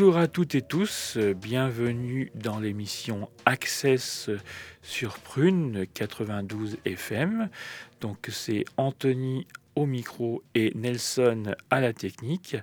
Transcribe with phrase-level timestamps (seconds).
[0.00, 4.30] Bonjour à toutes et tous, bienvenue dans l'émission Access
[4.80, 7.50] sur Prune 92 FM.
[8.00, 12.56] Donc c'est Anthony au micro et Nelson à la technique.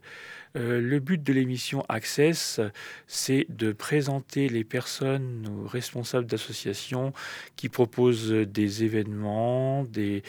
[0.55, 2.59] Euh, le but de l'émission Access,
[3.05, 7.13] c'est de présenter les personnes responsables d'associations
[7.55, 10.23] qui proposent des événements, des,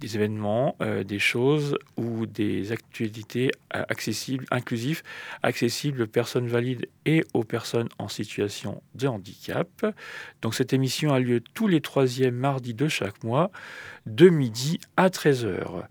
[0.00, 5.04] des événements, euh, des choses ou des actualités euh, accessibles, inclusifs,
[5.42, 9.86] accessibles aux personnes valides et aux personnes en situation de handicap.
[10.42, 13.50] Donc cette émission a lieu tous les troisièmes mardis de chaque mois,
[14.06, 15.84] de midi à 13h.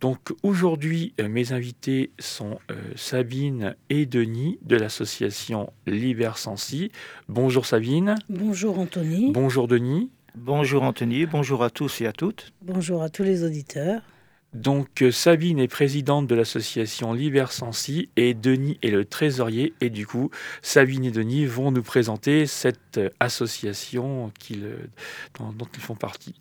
[0.00, 2.58] Donc aujourd'hui, euh, mes invités sont
[2.94, 6.92] Sabine et Denis de l'association Liber Sensi.
[7.28, 8.16] Bonjour Sabine.
[8.28, 9.32] Bonjour Anthony.
[9.32, 10.10] Bonjour Denis.
[10.36, 12.52] Bonjour Anthony, bonjour à tous et à toutes.
[12.60, 14.02] Bonjour à tous les auditeurs.
[14.52, 19.90] Donc euh, Sabine est présidente de l'association Liber Sensi et Denis est le trésorier et
[19.90, 24.32] du coup Sabine et Denis vont nous présenter cette euh, association
[25.38, 26.34] dont, ils font partie.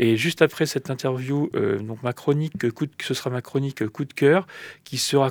[0.00, 4.04] Et juste après cette interview, euh, donc ma chronique, coup ce sera ma chronique coup
[4.04, 4.46] de cœur,
[4.84, 5.30] qui sera,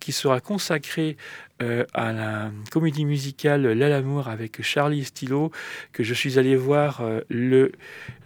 [0.00, 1.16] qui sera consacrée
[1.62, 5.50] euh, à la comédie musicale L'amour avec Charlie Stilo,
[5.92, 7.72] que je suis allé voir euh, le,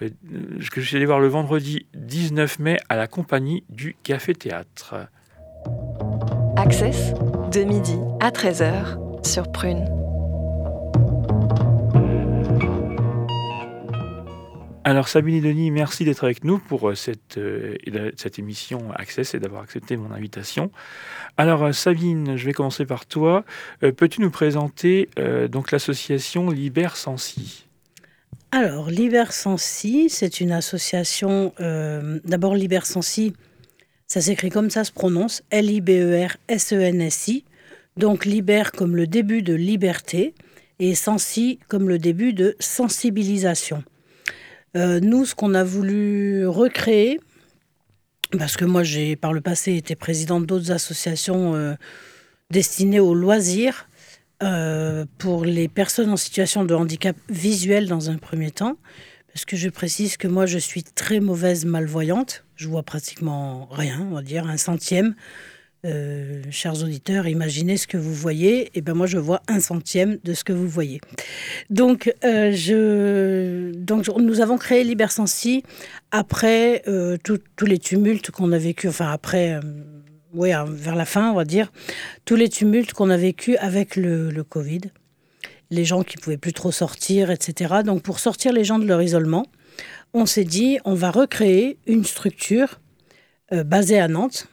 [0.01, 4.95] que je suis allé voir le vendredi 19 mai à la compagnie du Café Théâtre.
[6.57, 7.15] Access
[7.53, 10.02] de midi à 13h sur Prune.
[14.85, 17.77] Alors Sabine et Denis, merci d'être avec nous pour euh, cette, euh,
[18.17, 20.73] cette émission Access et d'avoir accepté mon invitation.
[21.37, 23.45] Alors euh, Sabine, je vais commencer par toi.
[23.81, 25.09] Peux-tu nous présenter
[25.51, 27.69] donc l'association Liber Sensi
[28.51, 31.53] Alors Liber Sensi, c'est une association.
[32.25, 33.35] D'abord Liber Sensi,
[34.09, 37.45] ça s'écrit comme ça se prononce, L-I-B-E-R-S-E-N-S-I.
[37.97, 40.35] Donc Liber comme le début de liberté
[40.81, 43.85] et Sensi comme le début de sensibilisation.
[44.77, 47.21] Euh, nous, ce qu'on a voulu recréer,
[48.39, 51.75] parce que moi j'ai par le passé été présidente d'autres associations euh,
[52.51, 53.87] destinées aux loisirs
[54.43, 58.79] euh, pour les personnes en situation de handicap visuel dans un premier temps,
[59.33, 64.07] parce que je précise que moi je suis très mauvaise malvoyante, je vois pratiquement rien,
[64.11, 65.15] on va dire un centième
[65.85, 68.67] euh, chers auditeurs, imaginez ce que vous voyez.
[68.67, 71.01] Et eh ben moi, je vois un centième de ce que vous voyez.
[71.71, 73.73] Donc, euh,
[74.19, 75.65] nous avons créé Libersensi
[76.13, 78.87] après euh, tous les tumultes qu'on a vécu.
[78.87, 79.59] Enfin, après,
[80.33, 81.73] oui, vers la fin, on va dire,
[82.25, 84.83] tous les tumultes qu'on a vécu avec le, le Covid.
[85.73, 87.83] Les gens qui pouvaient plus trop sortir, etc.
[87.85, 89.47] Donc, pour sortir les gens de leur isolement,
[90.15, 92.79] on s'est dit, on va recréer une structure
[93.51, 94.47] basée à Nantes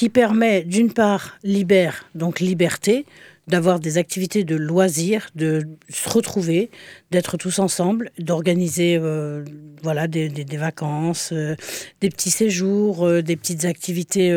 [0.00, 3.04] qui permet d'une part libère, donc liberté,
[3.48, 6.70] d'avoir des activités de loisirs, de se retrouver,
[7.10, 9.44] d'être tous ensemble, d'organiser euh,
[9.82, 11.54] voilà des, vacances, euh,
[12.00, 14.34] des petits séjours, euh, des petites activités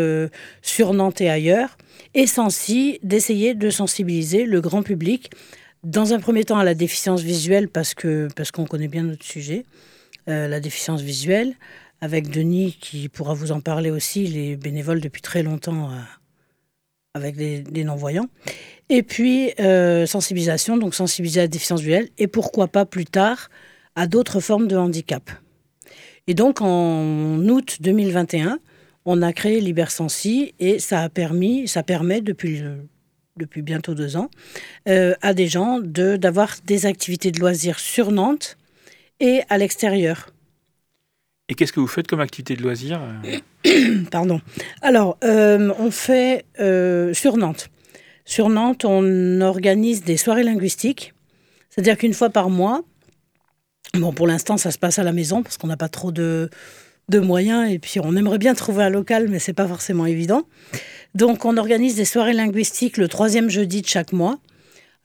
[0.62, 1.78] sur Nantes et ailleurs,
[2.13, 5.31] et si d'essayer de sensibiliser le grand public,
[5.85, 9.24] dans un premier temps à la déficience visuelle parce que parce qu'on connaît bien notre
[9.24, 9.63] sujet,
[10.28, 11.56] la déficience visuelle,
[12.03, 15.95] avec Denis qui pourra vous en parler aussi, les bénévoles depuis très longtemps euh,
[17.13, 18.27] avec des, non-voyants.
[18.89, 23.49] Et puis euh, sensibilisation, donc sensibiliser à la déficience visuelle et pourquoi pas plus tard
[23.95, 25.31] à d'autres formes de handicap.
[26.27, 28.59] Et donc en août 2021,
[29.05, 32.63] on a créé Libersensi et ça a permis, ça permet depuis
[33.37, 34.29] depuis bientôt deux ans,
[34.89, 38.57] euh, à des gens d'avoir des activités de loisirs sur Nantes
[39.21, 40.32] et à l'extérieur.
[41.49, 43.01] Et qu'est-ce que vous faites comme activité de loisir
[44.11, 44.41] Pardon.
[44.81, 47.69] Alors, euh, on fait euh, sur Nantes.
[48.25, 51.13] Sur Nantes, on organise des soirées linguistiques.
[51.69, 52.83] C'est-à-dire qu'une fois par mois,
[53.94, 56.50] bon, pour l'instant, ça se passe à la maison parce qu'on n'a pas trop de,
[57.09, 60.44] de moyens et puis on aimerait bien trouver un local, mais c'est pas forcément évident.
[61.13, 64.39] Donc, on organise des soirées linguistiques le troisième jeudi de chaque mois.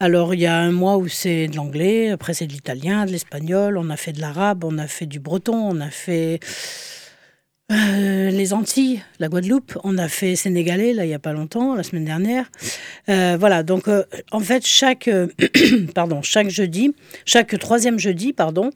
[0.00, 3.10] Alors, il y a un mois où c'est de l'anglais, après c'est de l'italien, de
[3.10, 6.38] l'espagnol, on a fait de l'arabe, on a fait du breton, on a fait
[7.72, 11.74] euh, les Antilles, la Guadeloupe, on a fait sénégalais, là, il n'y a pas longtemps,
[11.74, 12.48] la semaine dernière.
[13.08, 15.10] Euh, voilà, donc euh, en fait, chaque,
[15.96, 16.94] pardon, chaque jeudi,
[17.24, 18.70] chaque troisième jeudi, pardon,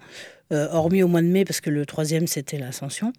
[0.51, 3.13] hormis au mois de mai, parce que le troisième, c'était l'ascension,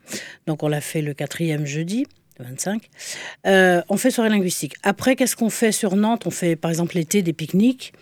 [0.45, 2.05] donc on l'a fait le quatrième jeudi.
[2.39, 2.89] 25.
[3.45, 4.75] Euh, on fait soirée linguistique.
[4.83, 6.25] Après, qu'est-ce qu'on fait sur Nantes?
[6.25, 7.93] On fait par exemple l'été des pique-niques.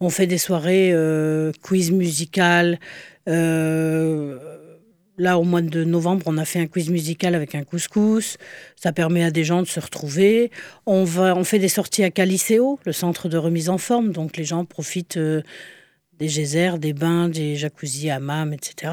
[0.00, 2.78] On fait des soirées euh, quiz musical,
[3.28, 4.38] euh,
[5.18, 8.38] là, au mois de novembre, on a fait un quiz musical avec un couscous.
[8.76, 10.50] Ça permet à des gens de se retrouver.
[10.86, 14.12] On, va, on fait des sorties à Caliceo, le centre de remise en forme.
[14.12, 15.18] Donc les gens profitent
[16.20, 18.92] des geysers, des bains, des jacuzzi, hammams, etc.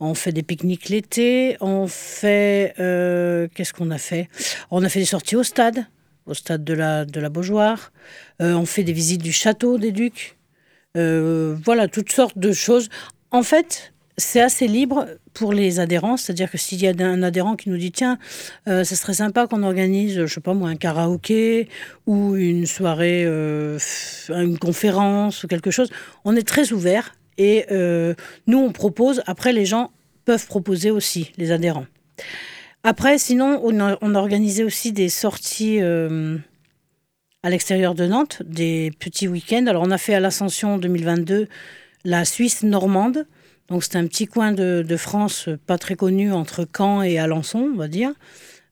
[0.00, 1.56] On fait des pique-niques l'été.
[1.60, 2.74] On fait...
[2.78, 4.28] euh, Qu'est-ce qu'on a fait?
[4.70, 5.84] On a fait des sorties au stade,
[6.26, 7.92] au stade de la, de la Beaujoire.
[8.40, 10.38] Euh, on fait des visites du château des Ducs.
[10.96, 12.88] Euh, voilà, toutes sortes de choses.
[13.32, 17.56] En fait, c'est assez libre pour les adhérents, c'est-à-dire que s'il y a un adhérent
[17.56, 18.18] qui nous dit tiens,
[18.68, 21.68] euh, ça serait sympa qu'on organise, je sais pas moi, un karaoké
[22.06, 23.78] ou une soirée, euh,
[24.28, 25.90] une conférence ou quelque chose,
[26.24, 28.14] on est très ouvert et euh,
[28.46, 29.22] nous on propose.
[29.26, 29.90] Après, les gens
[30.24, 31.86] peuvent proposer aussi, les adhérents.
[32.84, 36.36] Après, sinon, on a, on a organisé aussi des sorties euh,
[37.42, 39.66] à l'extérieur de Nantes, des petits week-ends.
[39.66, 41.48] Alors, on a fait à l'Ascension 2022
[42.04, 43.26] la Suisse normande.
[43.68, 47.76] Donc, c'est un petit coin de, France pas très connu entre Caen et Alençon, on
[47.76, 48.12] va dire.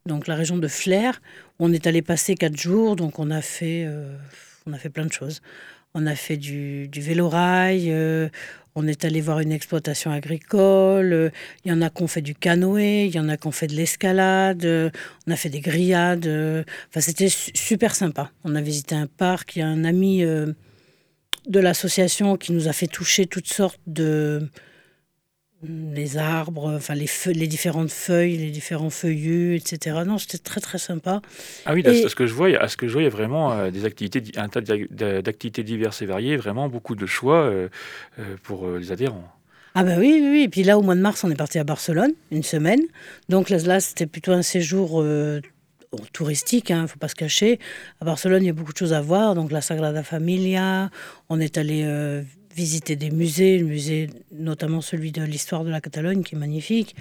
[0.06, 1.20] Donc, la région de Flers.
[1.58, 2.96] On est allé passer quatre jours.
[2.96, 4.16] Donc, on a fait, euh,
[4.66, 5.40] on a fait plein de choses.
[5.94, 7.90] On a fait du, du vélo-rail.
[7.90, 8.28] euh,
[8.76, 11.12] on est allé voir une exploitation agricole.
[11.12, 11.30] euh,
[11.64, 13.06] Il y en a qui ont fait du canoë.
[13.06, 14.64] Il y en a qui ont fait de l'escalade.
[15.26, 16.26] on a fait des grillades.
[16.88, 18.30] Enfin, c'était su- super sympa.
[18.44, 19.56] On a visité un parc.
[19.56, 20.22] Il y a un ami
[21.46, 24.48] de l'association qui nous a fait toucher toutes sortes de
[25.62, 29.98] les arbres, enfin les, les différentes feuilles, les différents feuillus, etc.
[30.06, 31.20] Non, c'était très très sympa.
[31.66, 33.08] Ah oui, à Et- ce que je vois, à ce que je vois, il y
[33.08, 37.04] a vraiment euh, des activités, un tas d'a- d'activités diverses et variées, vraiment beaucoup de
[37.06, 37.68] choix euh,
[38.18, 39.28] euh, pour les adhérents.
[39.74, 40.42] Ah bah oui, oui, oui.
[40.42, 42.80] Et puis là, au mois de mars, on est parti à Barcelone, une semaine.
[43.28, 45.40] Donc là, là, c'était plutôt un séjour euh,
[46.12, 47.58] touristique, il ne faut pas se cacher.
[48.00, 49.34] À Barcelone, il y a beaucoup de choses à voir.
[49.34, 50.90] Donc la Sagrada Familia,
[51.28, 51.82] on est allé
[52.54, 56.96] visiter des musées, le musée, notamment celui de l'histoire de la Catalogne, qui est magnifique.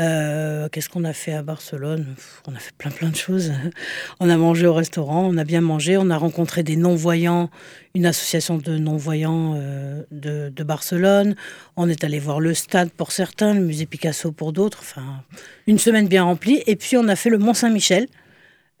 [0.00, 2.14] Euh, Qu'est-ce qu'on a fait à Barcelone?
[2.46, 3.52] On a fait plein plein de choses.
[4.20, 7.50] On a mangé au restaurant, on a bien mangé, on a rencontré des non-voyants,
[7.94, 11.34] une association de non-voyants euh, de, de Barcelone.
[11.76, 14.78] On est allé voir le stade pour certains, le musée Picasso pour d'autres.
[14.80, 15.22] Enfin,
[15.66, 16.62] une semaine bien remplie.
[16.66, 18.06] Et puis on a fait le Mont Saint-Michel,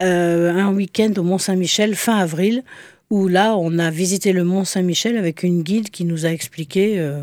[0.02, 2.62] euh, un week-end au Mont Saint-Michel fin avril,
[3.10, 6.98] où là on a visité le Mont Saint-Michel avec une guide qui nous a expliqué
[6.98, 7.22] euh,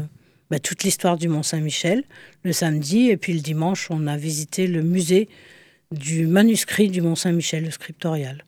[0.50, 2.04] bah, toute l'histoire du Mont Saint-Michel
[2.44, 3.10] le samedi.
[3.10, 5.30] Et puis le dimanche, on a visité le musée
[5.92, 8.44] du manuscrit du Mont Saint-Michel, le scriptorial.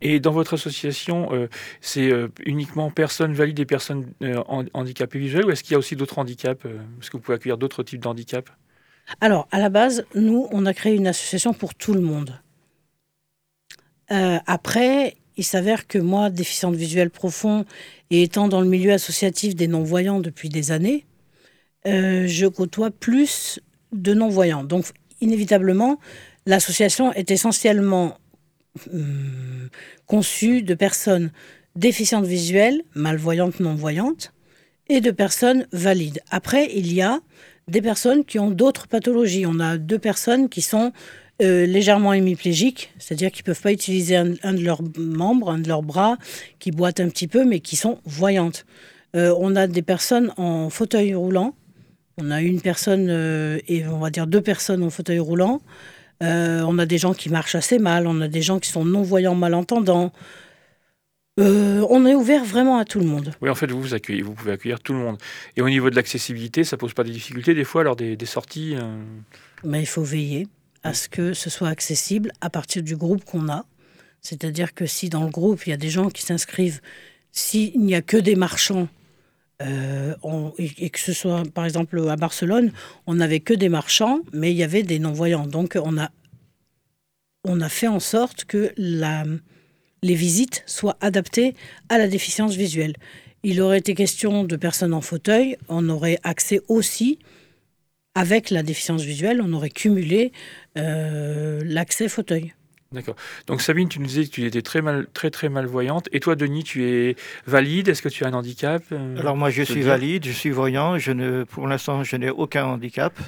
[0.00, 1.48] Et dans votre association, euh,
[1.82, 5.74] c'est euh, uniquement personnes valides et personnes euh, han- handicapées visuelles ou est-ce qu'il y
[5.74, 8.50] a aussi d'autres handicaps Est-ce que vous pouvez accueillir d'autres types d'handicaps?
[9.20, 12.40] Alors, à la base, nous, on a créé une association pour tout le monde.
[14.08, 17.64] Après, il s'avère que moi, déficiente visuelle profond
[18.10, 21.04] et étant dans le milieu associatif des non-voyants depuis des années,
[21.86, 23.60] euh, je côtoie plus
[23.92, 24.64] de non-voyants.
[24.64, 24.86] Donc,
[25.20, 25.98] inévitablement,
[26.46, 28.18] l'association est essentiellement
[28.92, 29.68] hum,
[30.06, 31.30] conçue de personnes
[31.76, 34.32] déficientes visuelles, malvoyantes, non-voyantes,
[34.88, 36.20] et de personnes valides.
[36.30, 37.20] Après, il y a
[37.68, 39.46] des personnes qui ont d'autres pathologies.
[39.46, 40.92] On a deux personnes qui sont
[41.42, 45.58] euh, légèrement hémiplégiques, c'est-à-dire qu'ils ne peuvent pas utiliser un, un de leurs membres, un
[45.58, 46.16] de leurs bras,
[46.58, 48.66] qui boitent un petit peu, mais qui sont voyantes.
[49.16, 51.54] Euh, on a des personnes en fauteuil roulant.
[52.18, 55.60] On a une personne euh, et on va dire deux personnes en fauteuil roulant.
[56.20, 58.06] On a des gens qui marchent assez mal.
[58.06, 60.10] On a des gens qui sont non-voyants, malentendants.
[61.40, 63.34] Euh, on est ouvert vraiment à tout le monde.
[63.40, 65.18] Oui, en fait, vous, vous, accueillez, vous pouvez accueillir tout le monde.
[65.56, 68.26] Et au niveau de l'accessibilité, ça pose pas des difficultés des fois lors des, des
[68.26, 69.02] sorties euh,
[69.64, 70.46] Mais il faut veiller
[70.84, 73.66] à ce que ce soit accessible à partir du groupe qu'on a.
[74.20, 76.80] C'est-à-dire que si dans le groupe, il y a des gens qui s'inscrivent,
[77.32, 78.88] s'il n'y a que des marchands,
[79.62, 80.14] euh,
[80.58, 82.72] et que ce soit, par exemple, à Barcelone,
[83.06, 85.46] on n'avait que des marchands, mais il y avait des non-voyants.
[85.46, 86.10] Donc, on a,
[87.44, 89.24] on a fait en sorte que la,
[90.02, 91.54] les visites soient adaptées
[91.88, 92.94] à la déficience visuelle.
[93.42, 97.18] Il aurait été question de personnes en fauteuil, on aurait accès aussi
[98.14, 100.32] avec la déficience visuelle, on aurait cumulé
[100.78, 102.54] euh, l'accès fauteuil.
[102.92, 103.16] D'accord.
[103.48, 106.08] Donc Sabine, tu nous disais que tu étais très mal, très très malvoyante.
[106.12, 107.88] Et toi, Denis, tu es valide?
[107.88, 110.96] Est-ce que tu as un handicap euh, Alors moi, je suis valide, je suis voyant,
[110.96, 113.18] je ne, pour l'instant, je n'ai aucun handicap.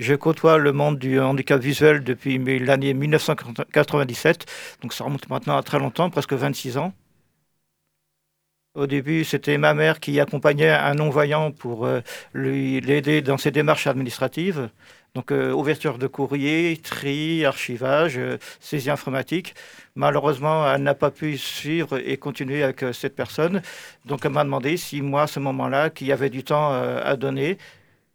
[0.00, 4.46] Je côtoie le monde du handicap visuel depuis l'année 1997,
[4.82, 6.94] donc ça remonte maintenant à très longtemps, presque 26 ans.
[8.76, 12.02] Au début, c'était ma mère qui accompagnait un non-voyant pour euh,
[12.34, 14.70] lui l'aider dans ses démarches administratives.
[15.16, 19.56] Donc, euh, ouverture de courrier, tri, archivage, euh, saisie informatique.
[19.96, 23.60] Malheureusement, elle n'a pas pu suivre et continuer avec cette personne.
[24.04, 27.16] Donc, elle m'a demandé si moi, à ce moment-là, qu'il y avait du temps à
[27.16, 27.58] donner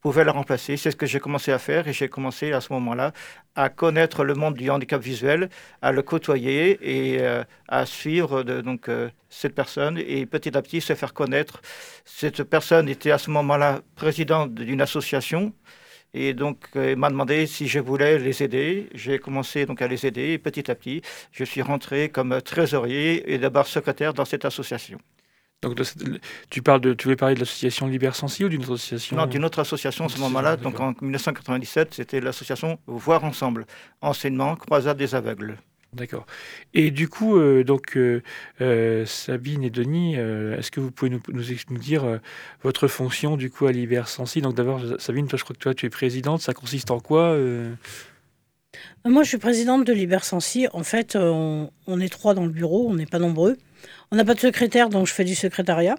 [0.05, 0.77] pouvait la remplacer.
[0.77, 3.11] C'est ce que j'ai commencé à faire et j'ai commencé à ce moment-là
[3.55, 5.49] à connaître le monde du handicap visuel,
[5.81, 10.79] à le côtoyer et euh, à suivre donc, euh, cette personne et petit à petit
[10.79, 11.59] se faire connaître.
[12.05, 15.53] Cette personne était à ce moment-là présidente d'une association
[16.13, 18.89] et donc il m'a demandé si je voulais les aider.
[18.93, 23.33] J'ai commencé donc à les aider et petit à petit je suis rentré comme trésorier
[23.33, 24.99] et d'abord secrétaire dans cette association.
[25.61, 25.81] Donc,
[26.49, 29.43] tu, parles de, tu veux parler de l'association Sensi ou d'une autre association Non, d'une
[29.45, 30.57] autre association à ce moment-là.
[30.57, 33.65] Donc en 1997, c'était l'association Voir Ensemble,
[34.01, 35.57] enseignement croisade des aveugles.
[35.95, 36.25] D'accord.
[36.73, 38.21] Et du coup, euh, donc euh,
[38.59, 42.19] euh, Sabine et Denis, est-ce que vous pouvez nous, nous, dire
[42.63, 44.41] votre fonction du coup à Sensi?
[44.41, 46.41] Donc d'abord, Sabine, toi, je crois que toi, tu es présidente.
[46.41, 47.37] Ça consiste en quoi
[49.05, 50.67] Moi, je suis présidente de Sensi.
[50.73, 53.57] En fait, on, on est trois dans le bureau, on n'est pas nombreux.
[54.11, 55.97] On n'a pas de secrétaire, donc je fais du secrétariat,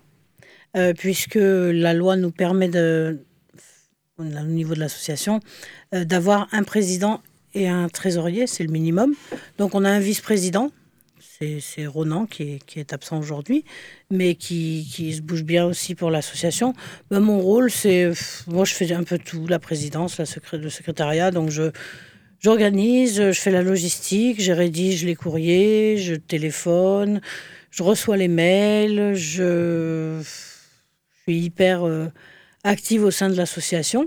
[0.76, 3.24] euh, puisque la loi nous permet, de,
[4.18, 5.40] au niveau de l'association,
[5.94, 7.20] euh, d'avoir un président
[7.54, 9.14] et un trésorier, c'est le minimum.
[9.58, 10.70] Donc on a un vice-président,
[11.20, 13.64] c'est Ronan qui est, absent aujourd'hui,
[14.10, 16.74] mais qui, se bouge bien aussi pour l'association.
[17.10, 18.10] Ben, mon rôle, c'est,
[18.46, 20.24] moi je fais un peu tout, la présidence, la
[20.58, 21.70] le secrétariat, donc je...
[22.46, 27.20] J'organise, je fais la logistique, je rédige les courriers, je téléphone,
[27.72, 30.22] je reçois les mails, je,
[31.24, 32.06] suis hyper euh,
[32.62, 34.04] active au sein de l'association.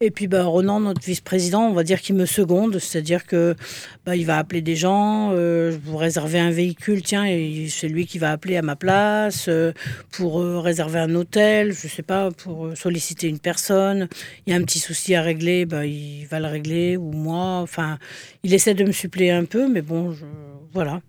[0.00, 3.54] Et puis bah, Ronan, notre vice-président, on va dire qu'il me seconde, c'est-à-dire que
[4.04, 7.24] bah, il va appeler des gens, euh, vous réserver un véhicule, tiens,
[7.70, 9.72] c'est lui qui va appeler à ma place euh,
[10.12, 14.08] pour réserver un hôtel, je sais pas, pour solliciter une personne.
[14.46, 17.60] Il y a un petit souci à régler, bah, il va le régler ou moi.
[17.62, 17.98] Enfin,
[18.42, 20.14] il essaie de me suppléer un peu, mais bon,
[20.72, 21.00] voilà.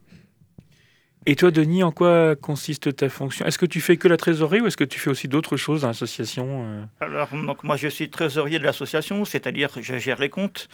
[1.29, 3.45] Et toi, Denis, en quoi consiste ta fonction?
[3.45, 5.81] Est-ce que tu fais que la trésorerie ou est-ce que tu fais aussi d'autres choses
[5.81, 6.83] dans l'association euh?
[7.01, 10.69] Alors, donc, moi, je suis trésorier de l'association, c'est-à-dire je gère les comptes.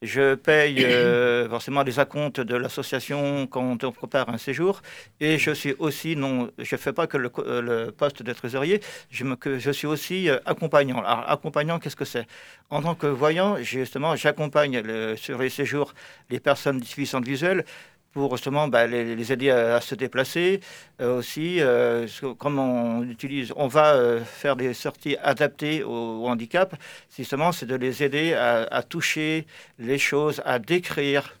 [0.00, 4.80] Je paye euh, forcément les acomptes de l'association quand on prépare un séjour.
[5.20, 8.80] Et je suis aussi, non, je ne fais pas que le, euh, poste de trésorier,
[9.10, 11.00] je, me, que je suis aussi accompagnant.
[11.00, 12.26] Alors, accompagnant, qu'est-ce que c'est?
[12.70, 14.82] En tant que voyant, justement, j'accompagne
[15.16, 15.92] sur les séjours
[16.30, 17.66] les personnes déficientes visuelles
[18.12, 20.60] pour justement bah, les, aider à, se déplacer.
[21.00, 22.06] Euh, aussi, euh,
[22.38, 26.74] comme on utilise, on va euh, faire des sorties adaptées au, handicap.
[27.16, 29.46] Justement, c'est de les aider à, toucher
[29.78, 31.38] les choses, à décrire.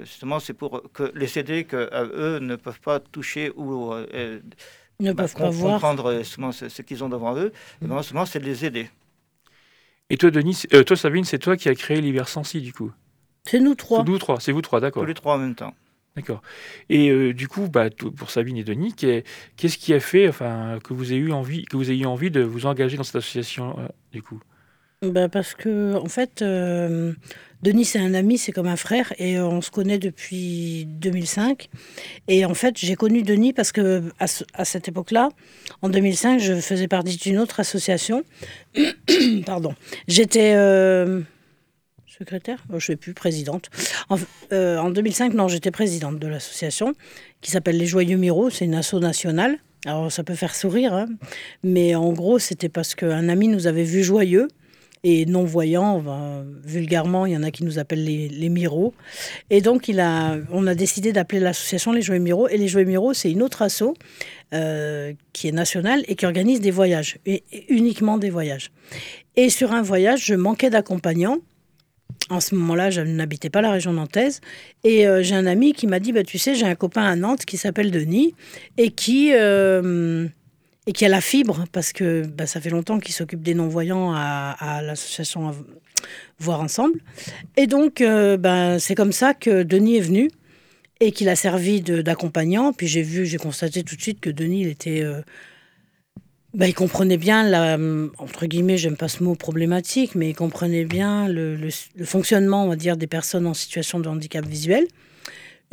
[0.00, 5.24] justement, c'est pour que les aider que eux ne peuvent pas toucher ou ne bah,
[5.24, 7.52] peuvent pas comprendre ce, ce qu'ils ont devant eux.
[7.82, 8.88] Et justement, c'est de les aider.
[10.08, 12.92] Et toi, Denis, toi, Sabine, c'est toi qui as créé l'Iversensi, du coup?
[13.46, 14.00] C'est nous trois.
[14.00, 15.02] C'est nous trois, c'est vous trois, d'accord.
[15.02, 15.74] Tous les trois en même temps.
[16.16, 16.40] D'accord.
[16.88, 20.94] Et euh, du coup, bah, pour Sabine et Denis, qu'est-ce qui a fait enfin, que,
[20.94, 23.88] vous ayez eu envie, que vous ayez envie de vous engager dans cette association, euh,
[24.12, 24.40] du coup?
[25.02, 27.12] Bah Parce que, en fait, euh,
[27.62, 31.68] Denis, c'est un ami, c'est comme un frère, et on se connaît depuis 2005.
[32.28, 35.28] Et en fait, j'ai connu Denis parce que à, cette époque-là,
[35.82, 38.24] en 2005, je faisais partie d'une autre association.
[39.44, 39.74] Pardon.
[40.08, 40.54] J'étais
[42.18, 43.70] secrétaire Je ne sais plus, présidente.
[44.08, 44.16] En,
[44.90, 46.94] 2005, euh, non, j'étais présidente de l'association
[47.40, 48.50] qui s'appelle Les Joyeux Miro.
[48.50, 49.58] C'est une asso nationale.
[49.84, 51.06] Alors, ça peut faire sourire, hein,
[51.62, 54.48] mais en gros, c'était parce qu'un ami nous avait vus joyeux
[55.04, 56.02] et non-voyants.
[56.64, 58.94] vulgairement, il y en a qui nous appellent les, les Miro.
[59.50, 62.48] Et donc, il a, on a décidé d'appeler l'association Les Joyeux Miro.
[62.48, 63.94] Et Les Joyeux Miro, c'est une autre asso
[64.54, 68.72] euh, qui est nationale et qui organise des voyages, et uniquement des voyages.
[69.36, 71.38] Et sur un voyage, je manquais d'accompagnants
[72.30, 74.40] en ce moment-là, je n'habitais pas la région nantaise.
[74.84, 77.16] Et euh, j'ai un ami qui m'a dit, bah, tu sais, j'ai un copain à
[77.16, 78.34] Nantes qui s'appelle Denis
[78.76, 80.26] et qui, euh,
[80.86, 84.12] et qui a la fibre, parce que bah, ça fait longtemps qu'il s'occupe des non-voyants
[84.14, 85.54] à, l'association
[86.38, 87.00] Voir Ensemble.
[87.56, 90.30] Et donc, euh, bah, c'est comme ça que Denis est venu
[91.00, 92.72] et qu'il a servi d'accompagnant.
[92.72, 95.04] Puis j'ai vu, j'ai constaté tout de suite que Denis, il était
[96.54, 97.76] bah, il comprenait bien, la,
[98.18, 101.68] entre guillemets, j'aime pas ce mot problématique, mais il comprenait bien le,
[102.04, 104.86] fonctionnement, on va dire, des personnes en situation de handicap visuel.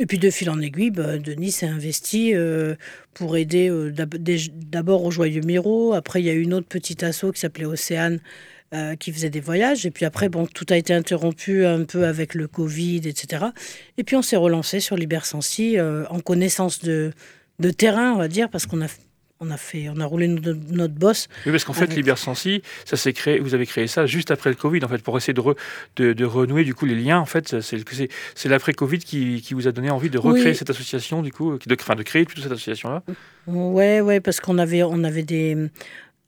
[0.00, 2.74] Et puis de fil en aiguille, bah, Denis s'est investi euh,
[3.14, 5.94] pour aider euh, d'abord au Joyeux Miro.
[5.94, 8.18] Après, il y a eu une autre petite asso qui s'appelait Océane
[8.74, 9.86] euh, qui faisait des voyages.
[9.86, 13.46] Et puis après, bon, tout a été interrompu un peu avec le Covid, etc.
[13.96, 17.12] Et puis on s'est relancé sur Libersensi en connaissance de,
[17.60, 18.88] de terrain, on va dire, parce qu'on a
[19.44, 21.28] on a fait, on a roulé notre, boss.
[21.46, 24.56] Oui, parce qu'en fait, Libersensi, ça s'est créé, vous avez créé ça juste après le
[24.56, 27.18] Covid, en fait, pour essayer de, de, renouer du coup les liens.
[27.18, 31.22] En fait, c'est l'après Covid qui, qui, vous a donné envie de recréer cette association,
[31.22, 33.02] du coup, de, enfin, de créer toute cette association là.
[33.46, 35.68] Ouais, ouais, parce qu'on avait, on avait des,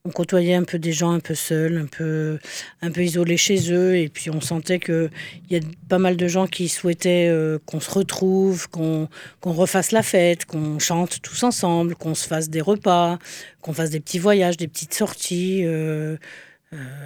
[0.07, 2.39] on côtoyait un peu des gens un peu seuls, un peu,
[2.81, 3.97] un peu isolés chez eux.
[3.97, 5.11] Et puis on sentait qu'il
[5.51, 9.09] y a pas mal de gens qui souhaitaient euh, qu'on se retrouve, qu'on
[9.45, 13.19] refasse la fête, qu'on chante tous ensemble, qu'on se fasse des repas,
[13.61, 15.63] qu'on fasse des petits voyages, des petites sorties.
[15.65, 16.17] Euh,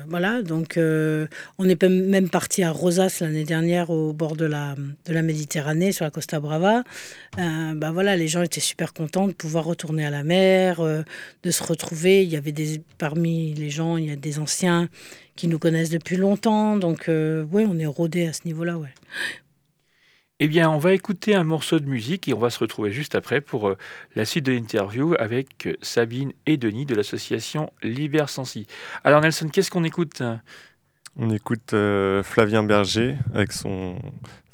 [0.09, 1.27] voilà, donc euh,
[1.59, 4.75] on est même parti à Rosas l'année dernière au bord de la,
[5.07, 6.83] de la Méditerranée, sur la Costa Brava.
[7.39, 11.51] Euh, bah voilà, les gens étaient super contents de pouvoir retourner à la mer, de
[11.51, 12.23] se retrouver.
[12.23, 14.89] Il y avait des, parmi les gens, il y a des anciens
[15.37, 16.77] qui nous connaissent depuis longtemps.
[16.77, 18.79] Donc oui, on est rodés à ce niveau-là.
[18.79, 18.95] Ouais.
[20.43, 23.15] Eh bien, on va écouter un morceau de musique et on va se retrouver juste
[23.15, 23.77] après pour euh,
[24.17, 28.67] la suite de l'interview avec euh, Sabine et Denis de l'association Liber Sensi.
[29.05, 30.23] Alors Nelson, qu'est-ce qu'on écoute
[31.19, 33.99] On écoute euh, Flavien Berger avec son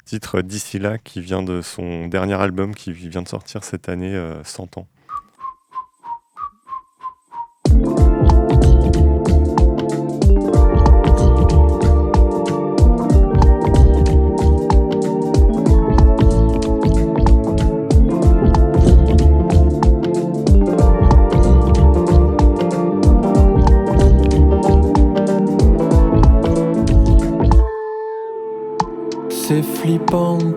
[0.03, 4.21] titre D'ici là qui vient de son dernier album qui vient de sortir cette année,
[4.43, 4.87] 100 ans.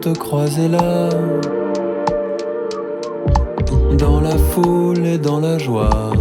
[0.01, 1.11] Te croiser là.
[3.99, 6.13] Dans la foule et dans la joie.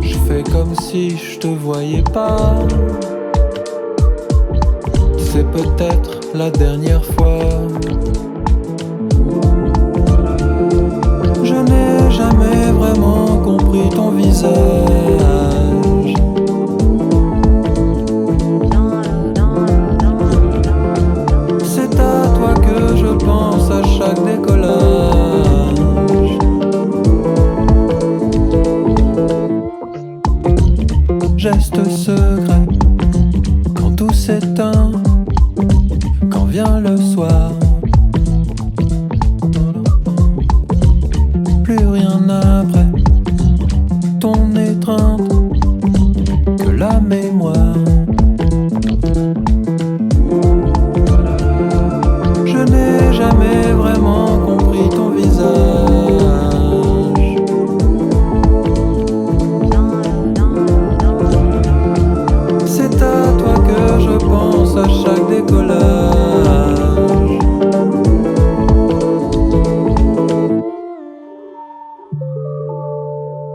[0.00, 2.58] Je fais comme si je te voyais pas.
[5.18, 6.91] C'est peut-être la dernière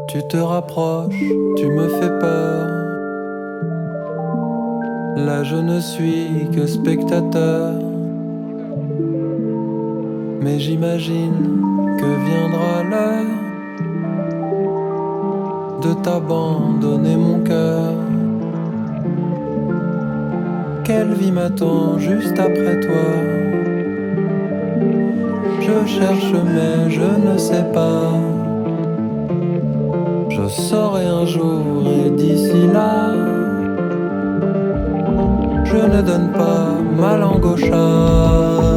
[0.07, 2.67] tu me fais peur.
[5.17, 7.73] Là je ne suis que spectateur.
[10.41, 11.61] Mais j'imagine
[11.99, 13.25] que viendra l'heure
[15.81, 17.93] de t'abandonner mon cœur.
[20.85, 23.07] Quelle vie m'attend juste après toi?
[25.59, 28.26] Je cherche mais je ne sais pas.
[30.47, 33.11] Je saurai un jour et d'ici là,
[35.65, 38.76] je ne donne pas ma langue au chat.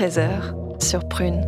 [0.00, 1.42] 13h sur Prune.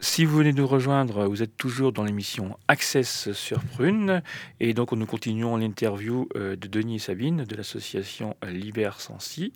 [0.00, 4.22] Si vous venez nous rejoindre, vous êtes toujours dans l'émission Access sur Prune.
[4.60, 9.54] Et donc, nous continuons l'interview euh, de Denis et Sabine de l'association Liber Sensi.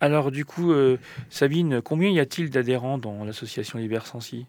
[0.00, 0.98] Alors, du coup, euh,
[1.28, 4.46] Sabine, combien y a-t-il d'adhérents dans l'association Liber Sensi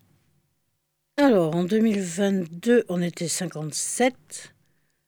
[1.17, 4.55] Alors, en 2022, on était 57.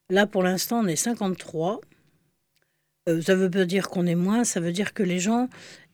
[0.09, 1.81] Là, pour l'instant, on est 53.
[3.09, 5.49] Euh, ça veut pas dire qu'on est moins, ça veut dire que les gens,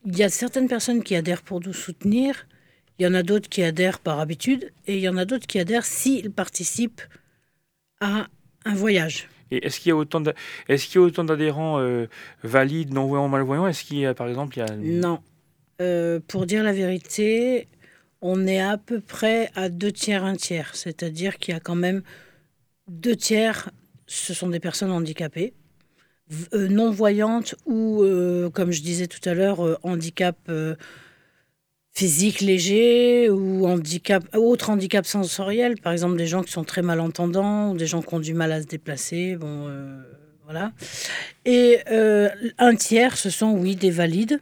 [0.06, 2.48] il y a certaines personnes qui adhèrent pour nous soutenir,
[2.98, 5.48] il y en a d'autres qui adhèrent par habitude, et il y en a d'autres
[5.48, 7.02] qui adhèrent s'ils participent
[8.02, 8.28] à
[8.66, 9.28] un voyage.
[9.52, 10.22] Et est-ce qu'il y a autant
[10.68, 12.08] est-ce qu'il y a autant d'adhérents euh,
[12.44, 13.68] valides, non-voyants, malvoyants?
[13.68, 14.76] Est-ce qu'il y a, par exemple, il y a...
[14.76, 15.20] Non.
[15.82, 17.68] Euh, pour dire la vérité,
[18.22, 20.76] on est à peu près à deux tiers, un tiers.
[20.76, 22.04] C'est-à-dire qu'il y a quand même
[22.88, 23.72] deux tiers,
[24.10, 25.54] ce sont des personnes handicapées,
[26.54, 30.38] euh, non-voyantes ou, euh, comme je disais tout à l'heure, euh, handicap
[31.92, 37.72] physique léger ou handicap, autre handicap sensoriel, par exemple des gens qui sont très malentendants
[37.72, 39.36] ou des gens qui ont du mal à se déplacer.
[39.36, 39.70] Bon,
[40.46, 40.72] voilà.
[41.46, 41.80] Et
[42.58, 44.40] un tiers, ce sont, oui, des valides.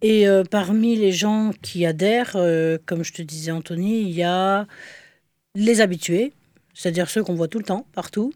[0.00, 2.36] Et parmi les gens qui adhèrent,
[2.84, 4.66] comme je te disais, Anthony, il y a
[5.56, 6.34] les habitués,
[6.76, 8.34] c'est-à-dire ceux qu'on voit tout le temps, partout.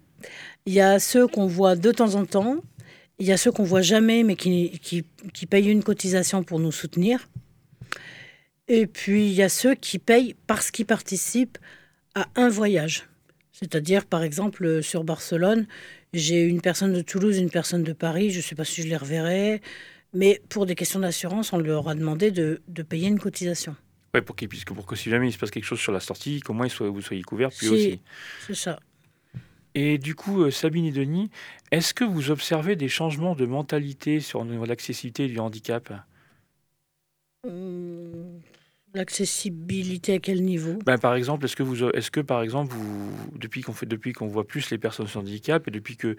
[0.65, 2.57] Il y a ceux qu'on voit de temps en temps.
[3.19, 6.59] Il y a ceux qu'on voit jamais, mais qui, qui, qui payent une cotisation pour
[6.59, 7.29] nous soutenir.
[8.67, 11.59] Et puis, il y a ceux qui payent parce qu'ils participent
[12.15, 13.11] à un voyage.
[13.53, 15.67] C'est-à-dire, par exemple, sur Barcelone,
[16.15, 18.31] j'ai une personne de Toulouse, une personne de Paris.
[18.31, 19.61] Je ne sais pas si je les reverrai.
[20.15, 23.77] Mais pour des questions d'assurance, on leur a demandé de, de payer une cotisation.
[24.15, 24.35] Ouais, pour,
[24.75, 27.01] pour que si jamais il se passe quelque chose sur la sortie, qu'au moins vous
[27.01, 27.73] soyez couverts, puis Si.
[27.73, 28.01] aussi.
[28.47, 28.81] C'est ça.
[29.75, 31.31] Et du coup, euh, Sabine et Denis,
[31.71, 35.93] est-ce que vous observez des changements de mentalité sur l'accessibilité du handicap?
[37.45, 38.41] Hum,
[38.93, 40.79] L'accessibilité à quel niveau?
[40.85, 44.47] Ben, par exemple, est-ce que vous, est-ce que par exemple, vous, depuis qu'on qu'on voit
[44.47, 46.17] plus les personnes sans handicap et depuis que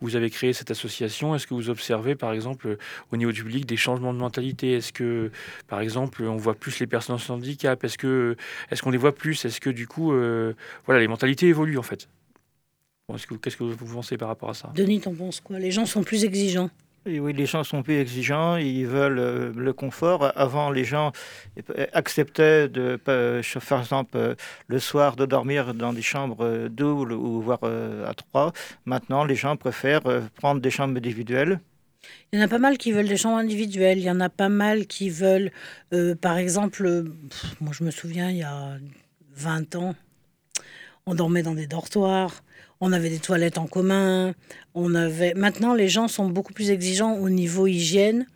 [0.00, 2.78] vous avez créé cette association, est-ce que vous observez, par exemple,
[3.12, 4.72] au niveau du public, des changements de mentalité?
[4.72, 5.30] Est-ce que,
[5.68, 8.36] par exemple, on voit plus les personnes sans handicap Est-ce que,
[8.70, 9.44] est-ce qu'on les voit plus?
[9.44, 10.54] Est-ce que du coup, euh,
[10.86, 12.08] voilà, les mentalités évoluent en fait?
[13.06, 14.72] Bon, qu'est-ce que vous pensez par rapport à ça?
[14.74, 15.58] Denis, t'en penses quoi?
[15.58, 16.70] Les gens sont plus exigeants.
[17.06, 20.32] Oui, les gens sont plus exigeants, ils veulent euh, le confort.
[20.36, 21.12] Avant, les gens
[21.76, 24.36] euh, acceptaient de, euh, par exemple,
[24.68, 28.52] le soir, de dormir dans des chambres doubles ou voire à trois.
[28.86, 31.60] Maintenant, les gens préfèrent prendre des chambres individuelles.
[32.32, 33.98] Il y en a pas mal qui veulent des chambres individuelles.
[33.98, 35.50] Il y en a pas mal qui veulent,
[36.22, 37.04] par exemple,
[37.60, 38.78] moi je me souviens, il y a
[39.36, 39.94] 20 ans,
[41.06, 42.42] on dormait dans des dortoirs,
[42.80, 44.34] on avait des toilettes en commun,
[44.74, 45.34] on avait...
[45.34, 48.26] Maintenant, les gens sont beaucoup plus exigeants au niveau hygiène,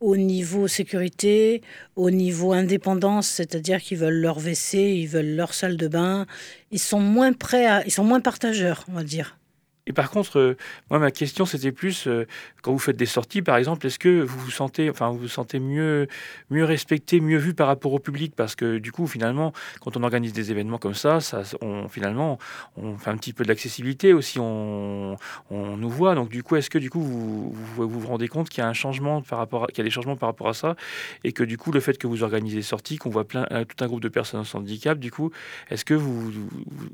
[0.00, 1.62] au niveau sécurité,
[1.96, 6.26] au niveau indépendance, c'est-à-dire qu'ils veulent leur WC, ils veulent leur salle de bain.
[6.70, 7.84] Ils sont moins prêts à...
[7.86, 9.38] Ils sont moins partageurs, on va dire.
[9.88, 10.56] Et par contre, euh,
[10.90, 12.26] moi, ma question, c'était plus euh,
[12.62, 15.28] quand vous faites des sorties, par exemple, est-ce que vous vous sentez, enfin, vous vous
[15.28, 16.08] sentez mieux,
[16.50, 18.34] mieux respecté, mieux vu par rapport au public?
[18.34, 22.38] Parce que du coup, finalement, quand on organise des événements comme ça, ça on, finalement,
[22.76, 25.16] on fait un petit peu de l'accessibilité aussi, on,
[25.50, 26.16] on nous voit.
[26.16, 27.52] Donc, du coup, est-ce que du coup, vous
[27.88, 30.16] vous, rendez compte qu'il y a un changement par rapport, qu'il y a des changements
[30.16, 30.74] par rapport à ça,
[31.22, 33.64] et que du coup, le fait que vous organisez des sorties, qu'on voit plein, euh,
[33.64, 35.30] tout un groupe de personnes sans handicap, du coup,
[35.70, 36.32] est-ce que vous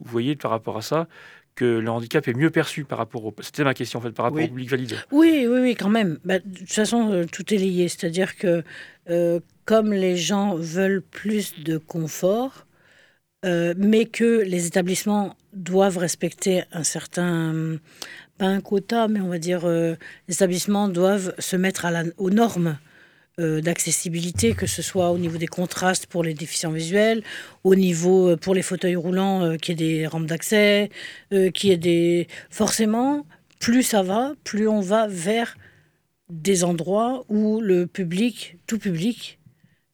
[0.04, 1.08] voyez par rapport à ça
[1.54, 3.34] que le handicap est mieux perçu par rapport au...
[3.40, 4.44] C'était ma question en fait, par rapport Oui.
[4.44, 4.94] au public valide.
[5.10, 6.18] Oui, oui, oui, quand même.
[6.24, 7.88] Bah, de toute façon, euh, tout est lié.
[7.88, 8.62] C'est-à-dire que
[9.10, 12.66] euh, comme les gens veulent plus de confort,
[13.44, 17.76] euh, mais que les établissements doivent respecter un certain,
[18.38, 19.96] pas un quota, mais on va dire, les
[20.34, 22.78] établissements doivent se mettre à la- aux normes
[23.38, 27.22] d'accessibilité, que ce soit au niveau des contrastes pour les déficients visuels,
[27.64, 30.90] au niveau euh, pour les fauteuils roulants, euh, qu'il y ait des rampes d'accès,
[31.32, 32.28] euh, y ait des...
[32.50, 33.26] Forcément,
[33.58, 35.56] plus ça va, plus on va vers
[36.28, 39.38] des endroits où le public, tout public,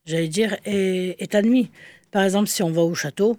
[0.04, 1.70] j'allais dire, est, est admis.
[2.10, 3.36] Par exemple, si on va au château,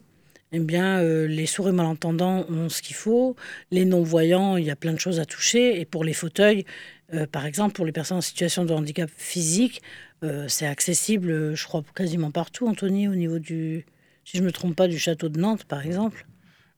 [0.51, 3.35] eh bien, euh, les sourds et malentendants ont ce qu'il faut.
[3.71, 5.79] Les non-voyants, il y a plein de choses à toucher.
[5.79, 6.65] Et pour les fauteuils,
[7.13, 9.81] euh, par exemple, pour les personnes en situation de handicap physique,
[10.23, 13.85] euh, c'est accessible, je crois, quasiment partout, Anthony, au niveau du,
[14.25, 16.25] si je me trompe du château de Nantes, par exemple.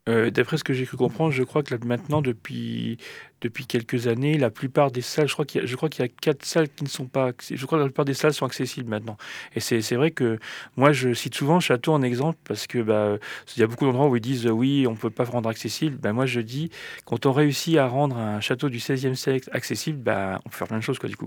[0.10, 2.98] Euh, D'après ce que j'ai cru comprendre, je crois que là, maintenant, depuis,
[3.42, 5.64] depuis quelques années, la plupart des salles, je crois qu'il y,
[6.02, 7.60] a- y quatre salles qui ne sont pas accessibles.
[7.60, 9.16] Je crois que la plupart des salles sont accessibles maintenant.
[9.56, 10.40] Et c'est vrai que
[10.76, 13.18] moi, je cite souvent Château en exemple parce que bah,
[13.56, 15.48] il y a beaucoup d'endroits où ils disent euh, oui, on ne peut pas rendre
[15.48, 15.98] accessible.
[15.98, 16.72] Ben, moi, je dis,
[17.06, 20.68] quand on réussit à rendre un château du 16e siècle accessible, bah, on peut faire
[20.68, 21.26] plein de choses, quoi, du coup.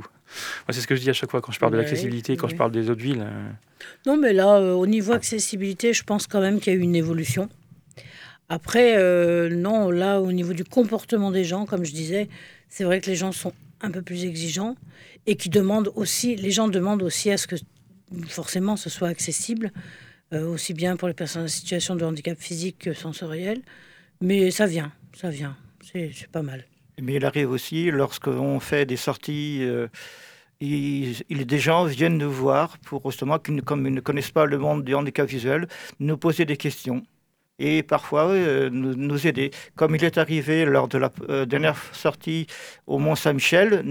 [0.66, 2.36] Moi, c'est ce que je dis à chaque fois quand je parle de Ouais, l'accessibilité,
[2.36, 3.22] quand je parle des autres villes.
[3.24, 3.50] euh.
[4.06, 6.82] Non, mais là, euh, au niveau accessibilité, je pense quand même qu'il y a eu
[6.82, 7.48] une évolution.
[8.48, 12.28] Après, euh, non, là, au niveau du comportement des gens, comme je disais,
[12.68, 14.76] c'est vrai que les gens sont un peu plus exigeants
[15.26, 17.56] et qui demandent aussi, les gens demandent aussi à ce que
[18.28, 19.72] forcément ce soit accessible,
[20.32, 23.62] euh, aussi bien pour les personnes en situation de handicap physique que sensoriel.
[24.20, 26.64] Mais ça vient, ça vient, c'est pas mal.
[27.00, 29.88] Mais il arrive aussi, lorsqu'on fait des sorties, euh,
[30.60, 34.94] des gens viennent nous voir pour justement, comme ils ne connaissent pas le monde du
[34.94, 35.66] handicap visuel,
[35.98, 37.02] nous poser des questions
[37.58, 39.50] et parfois euh, nous, nous aider.
[39.76, 42.46] Comme il est arrivé lors de la euh, dernière sortie
[42.86, 43.84] au Mont-Saint-Michel,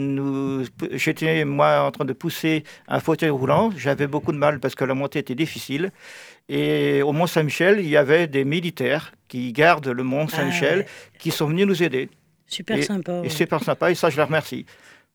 [0.92, 3.72] j'étais moi en train de pousser un fauteuil roulant.
[3.78, 5.92] J'avais beaucoup de mal parce que la montée était difficile.
[6.50, 11.20] Et au Mont-Saint-Michel, il y avait des militaires qui gardent le Mont-Saint-Michel Ah ouais.
[11.20, 12.10] qui sont venus nous aider.
[12.48, 13.22] Super sympa.
[13.24, 13.46] Et ouais.
[13.46, 14.66] pas sympa, et ça, je les remercie.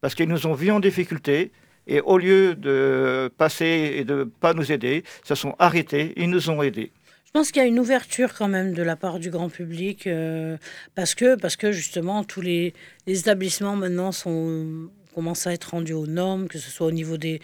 [0.01, 1.53] Parce qu'ils nous ont vus en difficulté,
[1.87, 6.51] et au lieu de passer et de pas nous aider, se sont arrêtés, ils nous
[6.51, 6.93] ont aidés.
[7.29, 10.07] Je pense qu'il y a une ouverture quand même de la part du grand public
[10.07, 10.57] euh,
[10.95, 12.73] parce que parce que justement tous les,
[13.07, 17.17] les établissements maintenant sont commencent à être rendus aux normes, que ce soit au niveau
[17.19, 17.41] des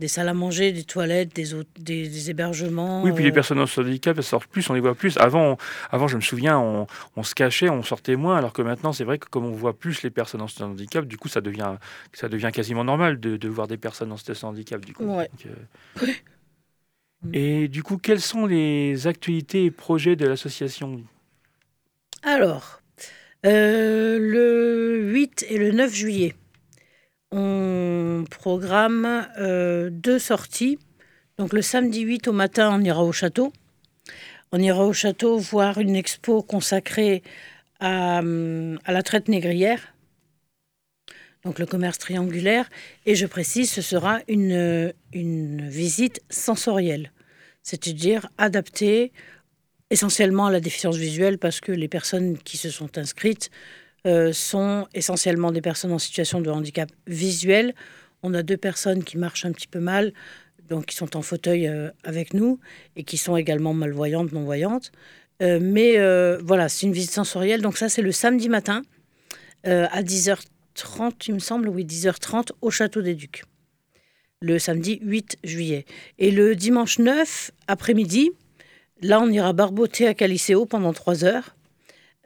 [0.00, 3.02] des salles à manger, des toilettes, des, des, des hébergements.
[3.04, 5.16] Oui, puis les euh, personnes en handicap, elles sortent plus, on les voit plus.
[5.18, 5.56] Avant, on-
[5.92, 9.04] avant je me souviens, on, on se cachait, on sortait moins, alors que maintenant, c'est
[9.04, 11.40] vrai que comme on voit plus les personnes en situation de handicap, du coup, ça
[11.40, 11.76] devient,
[12.12, 14.84] ça devient quasiment normal de, de voir des personnes en situation de handicap.
[14.84, 15.04] Du coup.
[15.04, 15.28] Ouais.
[15.44, 15.46] Donc,
[16.02, 16.06] euh,
[17.32, 21.02] Et du coup, quelles sont les actualités et projets de l'association
[22.22, 22.80] Alors,
[23.46, 26.34] euh, le 8 et le 9 juillet,
[27.32, 30.78] on programme euh, deux sorties.
[31.38, 33.52] Donc le samedi 8 au matin, on ira au château.
[34.52, 37.22] On ira au château voir une expo consacrée
[37.80, 39.93] à, à la traite négrière,
[41.44, 42.68] donc le commerce triangulaire.
[43.06, 47.12] Et je précise, ce sera une, une visite sensorielle,
[47.62, 49.12] c'est-à-dire adaptée
[49.90, 53.50] essentiellement à la déficience visuelle parce que les personnes qui se sont inscrites
[54.06, 57.74] euh, sont essentiellement des personnes en situation de handicap visuel.
[58.22, 60.12] On a deux personnes qui marchent un petit peu mal,
[60.68, 62.58] donc qui sont en fauteuil euh, avec nous
[62.96, 64.92] et qui sont également malvoyantes, non-voyantes.
[65.42, 65.96] Euh, mais
[66.42, 67.62] voilà, c'est une visite sensorielle.
[67.62, 68.82] Donc ça, c'est le samedi matin
[69.66, 70.02] à
[70.76, 73.44] 10h30, il me semble, oui, 10h30 au Château des Ducs.
[74.40, 75.84] Le samedi 8 juillet.
[76.18, 78.30] Et le dimanche 9 après-midi,
[79.02, 81.56] Là, on ira barboter à Caliceo pendant trois heures.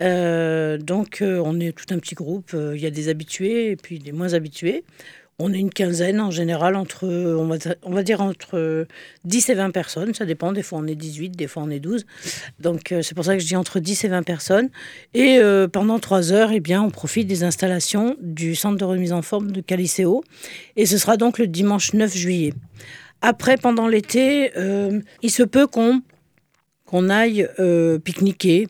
[0.01, 2.53] Euh, donc, euh, on est tout un petit groupe.
[2.55, 4.85] Euh, Il y a des habitués et puis des moins habitués.
[5.41, 8.87] On est une quinzaine en général, entre, on va, on va dire entre
[9.25, 10.13] 10 et 20 personnes.
[10.13, 10.53] Ça dépend.
[10.53, 12.07] Des fois, on est 18, des fois, on est 12.
[12.59, 14.69] Donc, euh, c'est pour ça que je dis entre 10 et 20 personnes.
[15.15, 19.13] Et euh, pendant trois heures, eh bien, on profite des installations du centre de remise
[19.13, 20.25] en forme de Caliceo.
[20.75, 22.53] Et ce sera donc le dimanche 9 juillet.
[23.21, 28.69] Après, pendant l'été, euh, il se peut qu'on aille euh, pique-niquer,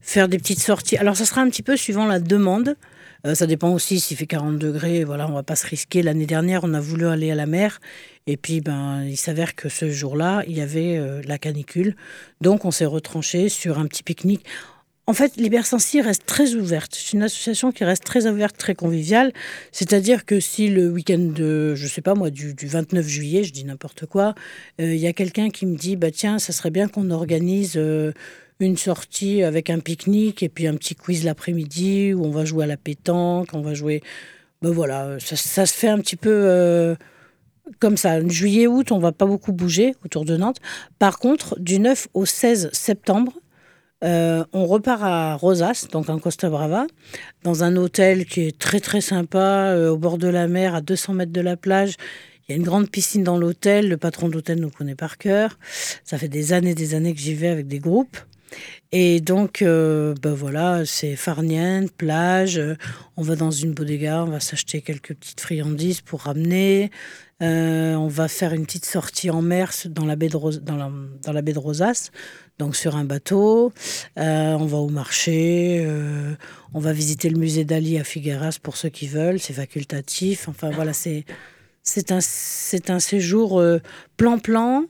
[0.00, 0.96] faire des petites sorties.
[0.96, 2.76] Alors, ça sera un petit peu suivant la demande.
[3.26, 5.04] Euh, ça dépend aussi s'il fait 40 degrés.
[5.04, 6.02] Voilà, on va pas se risquer.
[6.02, 7.80] L'année dernière, on a voulu aller à la mer.
[8.26, 11.96] Et puis, ben, il s'avère que ce jour-là, il y avait euh, la canicule.
[12.40, 14.44] Donc, on s'est retranché sur un petit pique-nique.
[15.08, 16.92] En fait, Libersensi reste très ouverte.
[16.96, 19.32] C'est une association qui reste très ouverte, très conviviale.
[19.70, 23.52] C'est-à-dire que si le week-end de, je sais pas moi, du, du 29 juillet, je
[23.52, 24.34] dis n'importe quoi,
[24.80, 27.78] euh, il y a quelqu'un qui me dit, bah tiens, ça serait bien qu'on organise
[28.64, 32.64] une sortie avec un pique-nique et puis un petit quiz l'après-midi où on va jouer
[32.64, 34.02] à la pétanque, on va jouer,
[34.62, 36.30] ben voilà, ça, se fait un petit peu.
[36.32, 36.94] euh,
[37.80, 40.58] comme ça, juillet-août, on va pas beaucoup bouger autour de Nantes.
[40.98, 43.32] Par contre, du 9 au 16 septembre,
[44.04, 46.86] euh, on repart à Rosas, donc en Costa Brava,
[47.42, 50.80] dans un hôtel qui est très très sympa, euh, au bord de la mer, à
[50.80, 51.96] 200 mètres de la plage.
[52.48, 53.88] Il y a une grande piscine dans l'hôtel.
[53.88, 55.58] Le patron d'hôtel nous connaît par cœur.
[56.04, 58.18] Ça fait des années, des années que j'y vais avec des groupes.
[58.92, 62.60] Et donc, euh, ben voilà, c'est farniente, plage.
[63.16, 66.90] On va dans une bodega, on va s'acheter quelques petites friandises pour ramener.
[67.42, 71.42] Euh, on va faire une petite sortie en mer dans la baie de, dans la,
[71.42, 72.10] baie de Rosas,
[72.58, 73.72] donc sur un bateau.
[74.18, 75.86] Euh, on va au marché.
[76.72, 79.40] on va visiter le musée d'Ali à Figueras pour ceux qui veulent.
[79.40, 80.48] C'est facultatif.
[80.48, 81.24] Enfin voilà, c'est
[81.82, 83.62] c'est un, un séjour
[84.16, 84.86] plan-plan,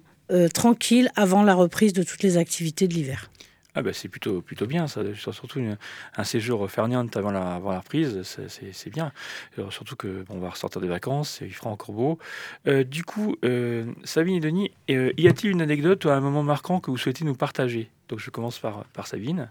[0.55, 3.31] tranquille, avant la reprise de toutes les activités de l'hiver.
[3.79, 5.03] Ah bah c'est plutôt, plutôt bien, ça.
[5.15, 5.77] surtout une-
[6.17, 9.12] un séjour ferniante avant la, avant la reprise, c'est- bien.
[9.59, 12.19] Alors, surtout que bon, on va ressortir des vacances, il fera encore beau.
[12.67, 16.43] Euh, du coup, euh, Sabine et Denis, euh, y a-t-il une anecdote ou un moment
[16.43, 17.91] marquant que vous souhaitez nous partager?
[18.09, 19.51] Donc je commence par, par Sabine.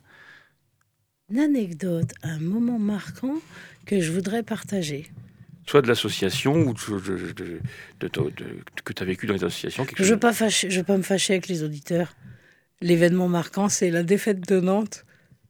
[1.30, 3.36] Une anecdote, un moment marquant
[3.86, 5.12] que je voudrais partager.
[5.68, 7.60] Soit de l'association ou de,
[8.84, 9.86] que tu as vécu dans les associations.
[9.86, 12.16] Quelque Je ne veux, pas fâcher- je veux pas me fâcher avec les auditeurs.
[12.82, 15.06] L'événement marquant, c'est la défaite de Nantes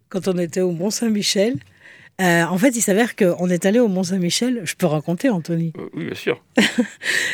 [0.10, 1.56] quand on était au Mont-Saint-Michel.
[2.22, 4.62] Euh, en fait, il s'avère qu'on est allé au Mont-Saint-Michel.
[4.64, 5.74] Je peux raconter, Anthony?
[5.78, 6.44] Euh, oui, bien sûr.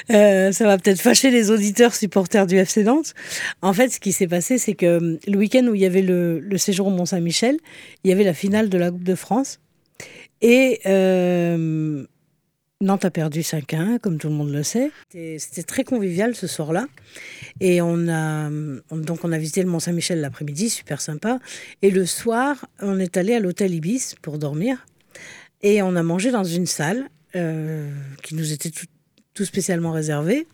[0.09, 3.13] Euh, ça va peut-être fâcher les auditeurs supporters du FC Nantes.
[3.61, 6.39] En fait, ce qui s'est passé, c'est que le week-end où il y avait le,
[6.39, 7.57] le séjour au Mont-Saint-Michel,
[8.03, 9.59] il y avait la finale de la Coupe de France.
[10.41, 10.81] Et
[12.81, 14.91] Nantes a perdu 5-1, comme tout le monde le sait.
[15.11, 16.87] C'était- très convivial ce soir-là.
[17.59, 21.39] Et on a, on- donc on a visité le Mont-Saint-Michel l'après-midi, super sympa.
[21.81, 24.85] Et le soir, on est allé à l'hôtel Ibis pour dormir.
[25.61, 27.89] Et on a mangé dans une salle euh,
[28.23, 28.87] qui nous était tout,
[29.35, 30.47] tout spécialement réservée.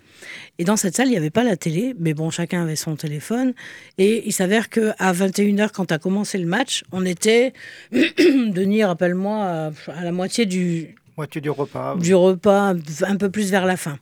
[0.60, 2.96] Et dans cette salle, il n'y avait pas la télé, mais bon, chacun avait son
[2.96, 3.54] téléphone.
[3.98, 7.54] Et il s'avère qu'à 21h, quand a commencé le match, on était,
[7.94, 11.96] Denis, rappelle-moi, à la moitié du, Moitié du repas.
[11.98, 12.74] du repas,
[13.08, 13.98] un peu plus vers la fin.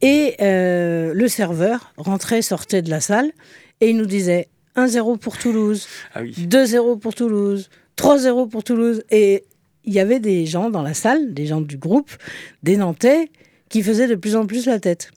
[0.00, 3.30] Et euh, le serveur rentrait, sortait de la salle,
[3.80, 6.32] et il nous disait 1-0 pour Toulouse, Ah oui.
[6.48, 9.02] 2-0 pour Toulouse, 3-0 pour Toulouse.
[9.10, 9.44] Et
[9.84, 12.10] il y avait des gens dans la salle, des gens du groupe,
[12.62, 13.30] des Nantais,
[13.68, 15.10] qui faisaient de plus en plus la tête.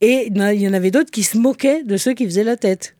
[0.00, 2.14] Et il y en a- il y en avait d'autres qui se moquaient de ceux
[2.14, 2.94] qui faisaient la tête.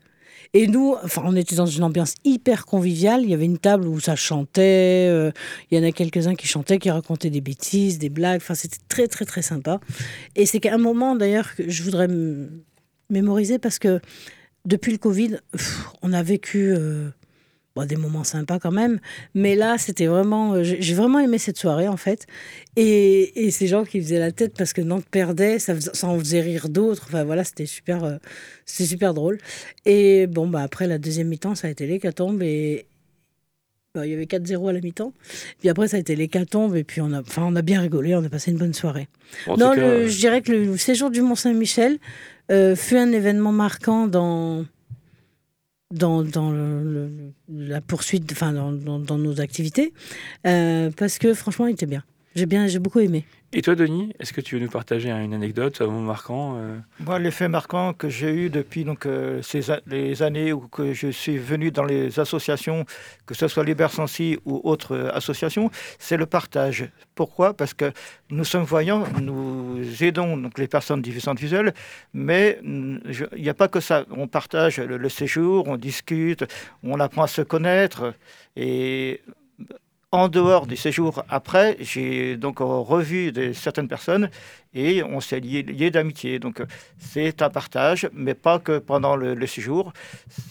[0.54, 3.22] Et nous, enfin, on était dans une ambiance hyper conviviale.
[3.22, 5.08] Il y avait une table où ça chantait.
[5.10, 5.30] euh,
[5.70, 8.40] il y en a quelques-uns qui chantaient, qui racontaient des bêtises, des blagues.
[8.40, 9.80] Enfin, c'était très, très, très sympa.
[10.36, 12.08] Et c'est qu'à un moment, d'ailleurs, que je voudrais
[13.10, 14.00] mémoriser parce que
[14.64, 15.38] depuis le Covid,
[16.02, 17.10] on a vécu euh,
[17.80, 18.98] bon, des moments sympas quand même.
[19.34, 20.54] Mais là, c'était vraiment.
[20.54, 22.26] euh, J'ai vraiment aimé cette soirée, en fait.
[22.76, 26.18] Et, et ces gens qui faisaient la tête parce que Nantes perdait, ça, ça en
[26.18, 27.04] faisait rire d'autres.
[27.08, 28.16] Enfin, voilà, c'était super, euh,
[28.66, 29.38] c'était super drôle.
[29.86, 32.42] Et bon, bah, après la deuxième mi-temps, ça a été l'hécatombe.
[32.42, 32.86] Et
[33.94, 35.12] bah, il y avait 4-0 à la mi-temps.
[35.60, 36.76] Puis après, ça a été l'hécatombe.
[36.76, 38.14] Et puis, on a, enfin, on a bien rigolé.
[38.14, 39.08] On a passé une bonne soirée.
[39.46, 41.98] En non, cas, le- euh, je dirais que le séjour du Mont-Saint-Michel
[42.50, 44.64] euh, fut un événement marquant dans,
[45.90, 46.22] dans,
[47.48, 49.92] la poursuite, enfin, dans, dans- dans nos activités.
[50.46, 52.04] euh, parce que franchement, il était bien.
[52.38, 53.24] J'ai bien, j'ai beaucoup aimé.
[53.52, 56.78] Et toi, Denis, est-ce que tu veux nous partager une anecdote, un moment marquant euh?
[57.00, 60.92] Moi, l'effet marquant que j'ai eu depuis donc, euh, ces a- les années où que
[60.92, 62.84] je suis venu dans les associations,
[63.26, 66.90] que ce soit Libersensi ou autres euh, associations, c'est le partage.
[67.16, 67.54] Pourquoi?
[67.54, 67.90] Parce que
[68.30, 71.74] nous sommes voyants, nous aidons donc, les personnes déficientes visuelles,
[72.12, 72.98] mais mm,
[73.36, 74.04] il n'y a pas que ça.
[74.10, 76.44] On partage le, le séjour, on discute,
[76.84, 78.14] on apprend à se connaître
[78.54, 79.22] et
[80.10, 84.30] en dehors du séjour après, j'ai donc revu des, certaines personnes
[84.74, 86.38] et on s'est lié, lié d'amitié.
[86.38, 86.66] Donc euh,
[86.98, 89.92] c'est un partage, mais pas que pendant le, le séjour.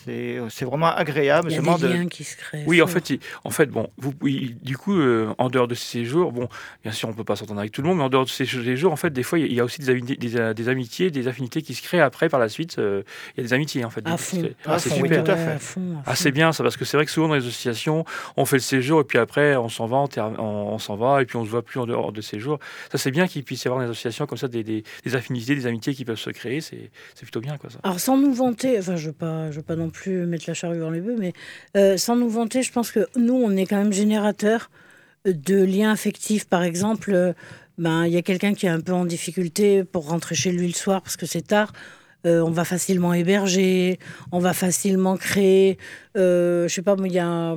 [0.06, 1.49] C'est c'est vraiment agréable.
[1.49, 2.63] Il y a seulement des de- liens qui se créent.
[2.67, 5.75] Oui, en fait, il- en fait, bon, vous, oui, du coup, euh, en dehors de
[5.75, 6.47] ces séjours, bon,
[6.84, 8.45] bien sûr, on peut pas s'entendre avec tout le monde, mais en dehors de ces
[8.45, 11.12] séjours, en fait, des fois, il y a aussi des, amitiés, des, euh, des amitiés,
[11.12, 12.80] des affinités qui se créent après, par la suite.
[12.80, 13.03] euh,
[13.36, 14.06] Il y a des amitiés, en fait.
[14.08, 14.38] À des- fond.
[14.41, 15.23] c'est- À Ah, c'est fond, oui, super.
[15.23, 15.51] tout à Ouais, fait.
[15.51, 17.41] à fond, à Ah, c'est bien ça, parce que c'est vrai que souvent dans les
[17.41, 20.80] associations, on fait le séjour et puis après on s'en va, on, ter- on, on
[20.80, 22.60] s'en va et puis on se voit plus en dehors de ces jours.
[22.91, 25.55] Ça, c'est bien qu'il puisse y avoir dans les associations comme ça des, des, affinités,
[25.55, 26.61] des amitiés qui peuvent se créer.
[26.61, 26.89] C'est
[27.21, 27.79] plutôt bien, quoi, ça.
[27.83, 30.89] Alors sans nous vanter, enfin je ne veux, pas- non plus mettre la charrue dans
[30.91, 31.33] les bœufs, mais
[31.75, 34.69] euh, sans nous vanter, je pense que nous, on est quand même générateur
[35.25, 36.45] de liens affectifs.
[36.45, 37.33] Par exemple, euh,
[37.77, 40.67] ben, il y a quelqu'un qui est un peu en difficulté pour rentrer chez lui
[40.67, 41.73] le soir parce que c'est tard.
[42.25, 43.99] Euh, on va facilement héberger,
[44.31, 45.77] on va facilement créer,
[46.17, 47.55] euh, je sais pas, mais il y a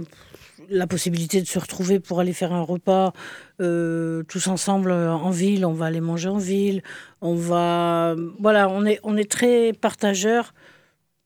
[0.71, 3.13] la possibilité de se retrouver pour aller faire un repas
[3.61, 5.67] euh, tous ensemble euh, en ville.
[5.67, 6.83] On va aller manger en ville.
[7.21, 10.55] On va, voilà, on est, on est très partageurs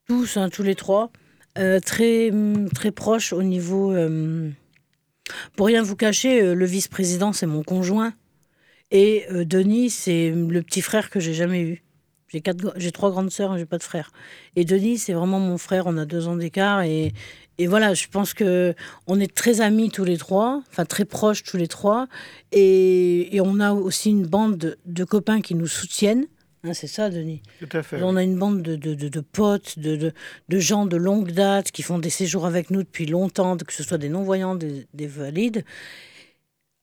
[0.07, 1.11] tous, hein, tous les trois,
[1.59, 2.31] euh, très,
[2.75, 3.95] très proches au niveau.
[5.57, 8.13] pour rien vous cacher, le vice-président, c'est mon conjoint.
[8.91, 11.85] Et Denis, c'est le petit frère que j'ai jamais eu.
[12.29, 12.43] J'ai
[12.77, 14.11] j'ai trois grandes sœurs, et j'ai pas de frère.
[14.57, 15.87] Et Denis, c'est vraiment mon frère.
[15.87, 17.13] On a deux ans d'écart et,
[17.59, 17.95] et voilà.
[17.95, 18.75] Je pense que
[19.07, 22.07] on est très amis tous les trois, enfin très proches tous les trois,
[22.53, 26.27] et, et on a aussi une bande de, de copains qui nous soutiennent.
[26.67, 27.43] Hein, c'est ça, Denis?
[27.61, 28.03] Tout à fait.
[28.03, 30.13] On a une bande de, de, de- potes, de, de,
[30.49, 33.83] de gens de longue date qui font des séjours avec nous depuis longtemps, que ce
[33.83, 35.63] soit des non-voyants, des, des valides,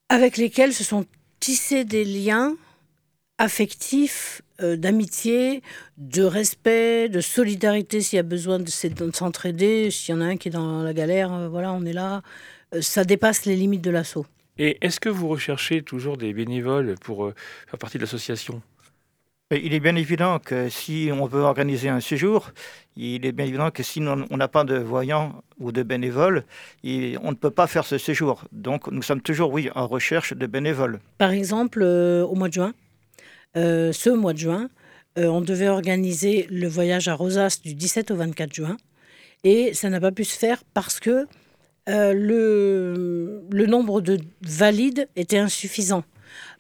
[0.10, 1.06] avec lesquels se sont
[1.40, 2.56] tissés des liens
[3.42, 5.64] affectifs, euh, d'amitié,
[5.98, 8.70] de respect, de solidarité s'il y a besoin de,
[9.14, 9.90] s'entraider.
[9.90, 12.22] S'il y en a un qui est dans la galère, euh, voilà, on est là.
[12.76, 14.28] Euh, ça dépasse les limites de l'assaut.
[14.60, 17.34] Et est-ce que vous recherchez toujours des bénévoles pour euh,
[17.68, 18.62] faire partie de l'association?
[19.52, 22.52] Il est bien évident que si on veut organiser un séjour,
[22.96, 26.46] il est bien évident que si on n'a pas de voyants ou de bénévoles,
[26.86, 28.46] on ne peut pas faire ce séjour.
[28.54, 31.02] Donc nous sommes toujours, oui, en recherche de bénévoles.
[31.18, 32.74] Par exemple, euh, au mois de juin,
[33.56, 34.70] ce mois de juin,
[35.18, 38.78] euh, on devait organiser le voyage à Rosas du 17 au 24 juin.
[39.44, 41.28] Et ça n'a pas pu se faire parce que
[41.90, 46.04] euh, le, nombre de valides était insuffisant.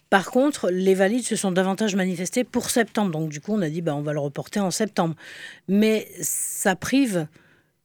[0.10, 3.12] Par contre, les valides se sont davantage manifestés pour septembre.
[3.12, 5.16] Donc, du coup, on a dit, bah, on va le reporter en septembre.
[5.70, 7.28] Mais ça prive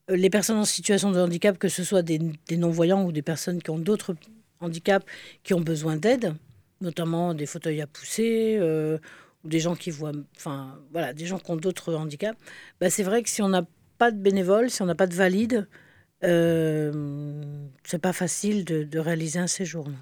[0.09, 2.19] les personnes en situation de handicap, que ce soit des,
[2.51, 4.17] non-voyants ou des personnes qui ont d'autres
[4.61, 5.05] handicap
[5.45, 6.35] qui ont besoin d'aide,
[6.81, 8.99] notamment des fauteuils à pousser euh,
[9.45, 12.39] ou des gens qui voient, enfin voilà, des gens qui ont d'autres handicaps.
[12.81, 13.67] Bah, c'est vrai que si on n'a
[13.99, 15.69] pas de bénévoles, si on n'a pas de valides,
[16.25, 16.93] euh,
[17.85, 19.89] c'est pas facile de, de réaliser un séjour.
[19.89, 19.97] non.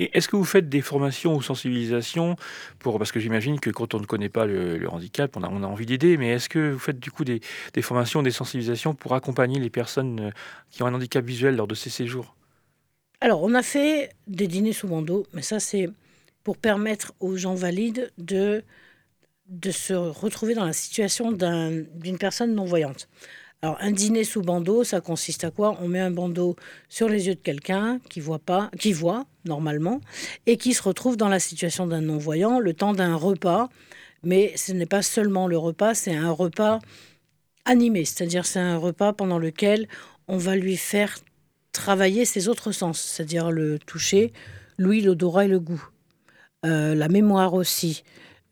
[0.00, 2.36] Et est-ce que vous faites des formations ou sensibilisations
[2.78, 5.48] pour parce que j'imagine que quand on ne connaît pas le, le handicap, on a,
[5.48, 7.40] on a envie d'aider, mais est-ce que vous faites du coup des,
[7.74, 10.30] des formations, des sensibilisations pour accompagner les personnes euh,
[10.70, 12.36] qui ont un handicap visuel lors de ces séjours?
[13.20, 15.88] Alors, on a fait des dîners sous bandeau, mais ça, c'est
[16.48, 18.64] pour permettre aux gens valides de,
[19.50, 23.06] de se retrouver dans la situation d'un- d'une personne non-voyante.
[23.60, 25.76] Alors, un dîner sous bandeau, ça consiste à quoi?
[25.82, 26.56] On met un bandeau
[26.88, 30.00] sur les yeux de quelqu'un qui voit pas, qui voit normalement,
[30.46, 33.68] et qui se retrouve dans la situation d'un non-voyant le temps d'un repas.
[34.22, 36.78] Mais ce n'est pas seulement le repas, c'est un repas
[37.66, 39.86] animé, c'est-à-dire c'est un repas pendant lequel
[40.28, 41.18] on va lui faire
[41.72, 44.32] travailler ses autres sens, c'est-à-dire le toucher,
[44.78, 45.90] l'ouïe, l'odorat et le goût.
[46.66, 48.02] Euh, la mémoire aussi.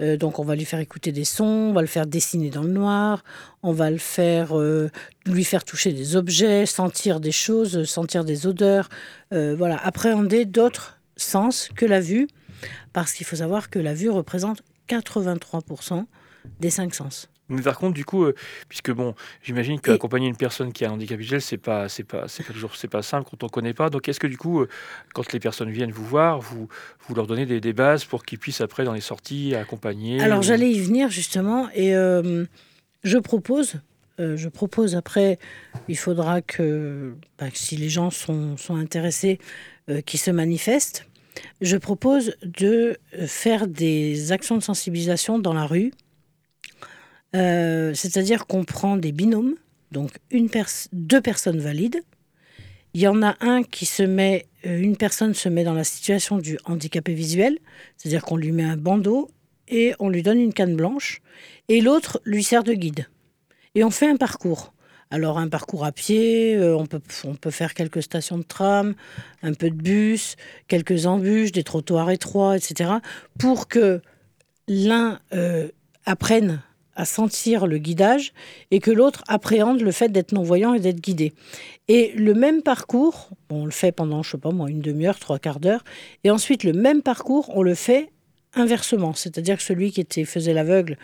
[0.00, 2.62] Euh, donc on va lui faire écouter des sons, on va le faire dessiner dans
[2.62, 3.24] le noir,
[3.62, 4.90] on va le faire euh,
[5.24, 8.88] lui faire toucher des objets, sentir des choses, sentir des odeurs,
[9.30, 12.28] voilà, appréhender d'autres sens que la vue,
[12.92, 16.04] parce qu'il faut savoir que la vue représente 83%
[16.60, 17.28] des cinq sens.
[17.48, 18.34] Mais par contre, du coup, euh,
[18.68, 22.26] puisque bon, j'imagine qu'accompagner une personne qui a un handicap visuel, c'est pas, c'est pas,
[22.26, 23.88] c'est pas toujours, c'est pas simple quand on connaît pas.
[23.88, 24.68] Donc, est-ce que du coup, euh,
[25.14, 26.68] quand les personnes viennent vous voir, vous,
[27.06, 30.40] vous leur donnez des, des bases pour qu'ils puissent après dans les sorties accompagner Alors
[30.40, 32.44] ou- j'allais y venir justement et euh,
[33.04, 33.74] je propose,
[34.18, 35.38] je propose après,
[35.88, 39.38] il faudra que, bah, si les gens sont, sont intéressés,
[40.04, 41.06] qu'ils se manifestent.
[41.60, 45.92] Je propose de faire des actions de sensibilisation dans la rue.
[47.36, 49.54] Euh, C'est-à-dire qu'on prend des binômes,
[49.92, 52.02] donc une pers- deux personnes valides.
[52.94, 55.84] Il y en a un qui se met, euh, une personne se met dans la
[55.84, 57.58] situation du handicapé visuel,
[57.96, 59.30] c'est-à-dire qu'on lui met un bandeau
[59.68, 61.20] et on lui donne une canne blanche,
[61.68, 63.06] et l'autre lui sert de guide.
[63.74, 64.72] Et on fait un parcours.
[65.10, 68.94] Alors un parcours à pied, euh, on, peut, on peut faire quelques stations de tram,
[69.42, 72.90] un peu de bus, quelques embûches, des trottoirs étroits, etc.
[73.38, 74.00] Pour que
[74.68, 75.20] l'un
[76.06, 76.60] apprenne
[76.96, 78.32] à sentir le guidage
[78.70, 81.32] et que l'autre appréhende le fait d'être non-voyant et d'être guidé.
[81.88, 85.38] Et le même parcours, on le fait pendant, je sais pas moi, une demi-heure, trois
[85.38, 85.84] quarts d'heure,
[86.24, 88.10] et ensuite le même parcours, on le fait
[88.54, 90.96] inversement, c'est-à-dire que celui qui était, faisait l'aveugle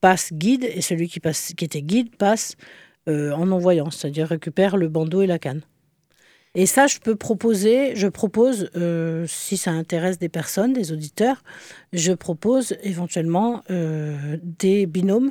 [0.00, 2.54] passe guide et celui qui, qui était guide passe
[3.08, 5.62] euh, en non-voyant, c'est-à-dire récupère le bandeau et la canne.
[6.60, 11.44] Et ça, je peux proposer, je propose, euh, si ça intéresse des personnes, des auditeurs,
[11.92, 15.30] je propose éventuellement euh, des binômes.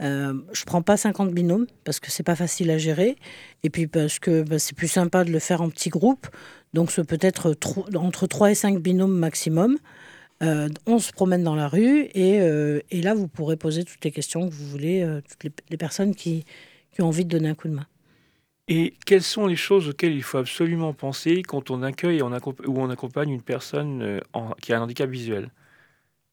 [0.00, 3.16] Euh, je prends pas 50 binômes parce que c'est pas facile à gérer,
[3.64, 6.28] et puis parce que bah, c'est plus sympa de le faire en petits groupes.
[6.72, 9.76] Donc, ce peut être tro- entre 3 et 5 binômes maximum.
[10.44, 12.38] Euh, on se promène dans la rue et,
[13.02, 16.44] là, vous pourrez poser toutes les questions que vous voulez, toutes les, personnes qui
[17.00, 17.89] ont envie de donner un coup de main.
[18.72, 22.80] Et quelles sont les choses auxquelles il faut absolument penser quand on accueille on ou
[22.80, 25.50] on accompagne une personne euh, en- qui a un handicap visuel?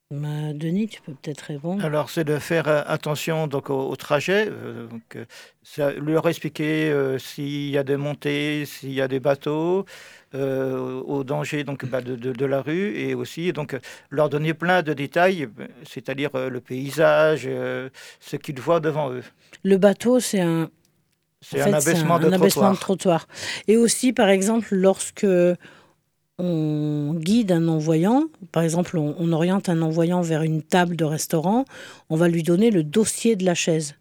[0.10, 1.84] Bah, Denis, tu peux peut-être répondre.
[1.84, 5.18] Alors, c'est de faire euh, attention donc, au, au trajet, euh, donc,
[5.64, 9.86] ça- leur expliquer euh, s'il y a des montées, s'il y a des bateaux,
[10.34, 13.76] euh, au danger donc, bah, de, de- de la rue, et aussi donc,
[14.10, 15.50] leur donner plein de détails,
[15.84, 17.90] c'est-à-dire euh, le paysage, euh,
[18.22, 19.24] ce qu'ils voient devant eux.
[19.64, 20.70] Le bateau, c'est un,
[21.42, 23.28] C'est un abaissement de un abaissement de trottoir.
[23.28, 23.28] trottoir.
[23.68, 25.28] Et aussi, par exemple, lorsque
[26.40, 31.06] on guide un non-voyant, par exemple, on, on oriente un non-voyant vers une table de
[31.06, 31.66] restaurant,
[32.10, 33.96] on va lui donner le dossier de la chaise.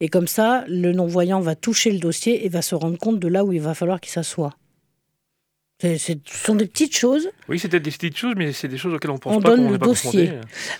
[0.00, 3.28] Et comme ça, le non-voyant va toucher le dossier et va se rendre compte de
[3.28, 4.54] là où il va falloir qu'il s'assoie.
[5.82, 7.28] Ce sont des petites choses.
[7.48, 9.48] Oui, c'est peut-être des petites choses, mais c'est des choses auxquelles on pense On pas,
[9.48, 10.32] donne qu'on le n'est pas dossier.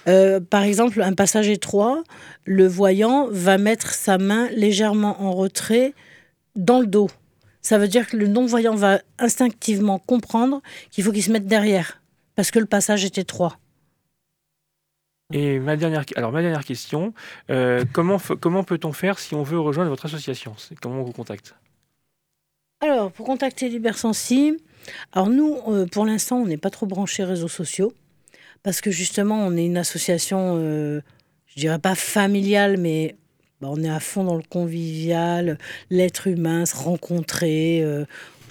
[0.07, 2.05] Euh, par exemple, un passage étroit,
[2.45, 5.95] le voyant va mettre sa main légèrement en retrait
[6.55, 7.11] dans le dos.
[7.63, 12.01] Ça veut dire que le non-voyant va instinctivement comprendre qu'il faut qu'il se mette derrière,
[12.37, 13.59] parce que le passage est étroit.
[15.33, 17.13] Et ma dernière, alors ma dernière question,
[17.51, 20.55] euh, comment, comment peut-on faire si on veut rejoindre votre association?
[20.81, 21.57] Comment on vous contacte?
[22.81, 24.57] Alors, pour contacter Libersensi,
[25.13, 27.93] alors nous, euh, pour l'instant, on n'est pas trop branchés réseaux sociaux,
[28.63, 31.01] parce que justement, on est une association, euh,
[31.47, 33.17] je dirais pas familiale, mais
[33.61, 35.59] bah, on est à fond dans le convivial,
[35.91, 37.81] l'être humain, se rencontrer.
[37.83, 38.05] euh,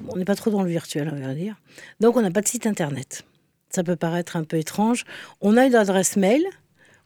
[0.07, 1.55] on n'est pas trop dans le virtuel, on va dire.
[1.99, 3.23] Donc, on n'a pas de site internet.
[3.69, 5.05] Ça peut paraître un peu étrange.
[5.41, 6.43] On a une adresse mail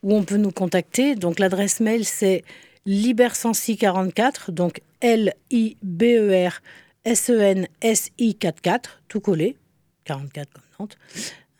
[0.01, 1.15] où on peut nous contacter.
[1.15, 2.43] Donc, l'adresse mail, c'est
[2.87, 6.61] libersensi44, donc L-I-B-E-R
[7.05, 9.57] S-E-N-S-I 44, tout collé,
[10.05, 10.97] 44 comme Nantes,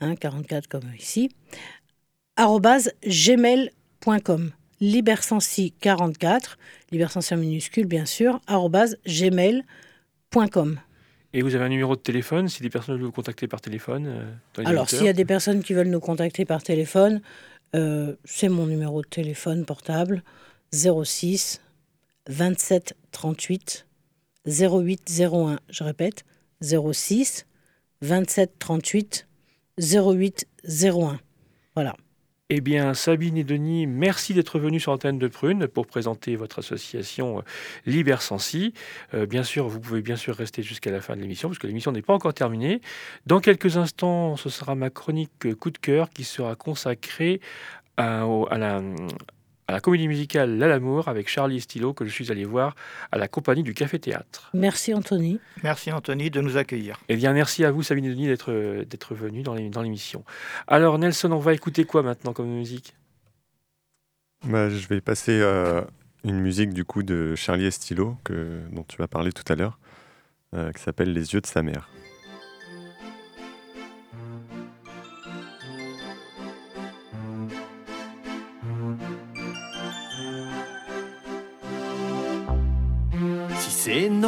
[0.02, 1.30] hein, 44 comme ici,
[2.36, 4.52] arrobase gmail.com.
[4.82, 6.58] Libersensi44,
[6.92, 10.80] Libersensi en minuscule bien sûr, arrobase gmail.com.
[11.34, 14.08] Et vous avez un numéro de téléphone si des personnes veulent vous contacter par téléphone
[14.08, 17.22] euh, dans les Alors, s'il y a des personnes qui veulent nous contacter par téléphone,
[17.76, 20.24] euh, c'est mon numéro de téléphone portable
[20.72, 21.62] 06
[22.28, 23.86] 27 38
[24.48, 25.60] 08 01.
[25.70, 26.26] Je répète
[26.62, 27.46] 06
[28.02, 29.28] 27 38
[29.80, 31.20] 08 01.
[31.76, 31.96] Voilà.
[32.52, 36.60] Eh bien, Sabine et Denis, merci d'être venus sur l'antenne de Prune pour présenter votre
[36.60, 37.42] association euh,
[37.88, 38.76] Liber Sensi.
[39.16, 41.66] Euh, bien sûr, vous pouvez bien sûr rester jusqu'à la fin de l'émission, parce que
[41.66, 42.82] l'émission n'est pas encore terminée.
[43.26, 47.42] Dans quelques instants, ce sera ma chronique euh, coup de cœur qui sera consacrée
[47.98, 48.28] à
[48.58, 48.82] la,
[49.68, 52.76] à la comédie musicale La L'amour avec Charlie Stilo que je suis allé voir
[53.12, 54.50] à la compagnie du Café Théâtre.
[54.54, 55.40] Merci Anthony.
[55.64, 57.00] Merci Anthony de nous accueillir.
[57.10, 60.24] Eh bien, merci à vous, Sabine et Denis, d'être d'être venus dans l'é- dans l'émission.
[60.68, 62.96] Alors, Nelson, on va écouter quoi maintenant comme musique?
[64.46, 65.82] Bah, je vais passer euh,
[66.24, 69.80] une musique du coup de Charlie Estilo que, dont tu vas parler tout à l'heure,
[70.54, 71.90] euh, qui s'appelle Les yeux de sa mère.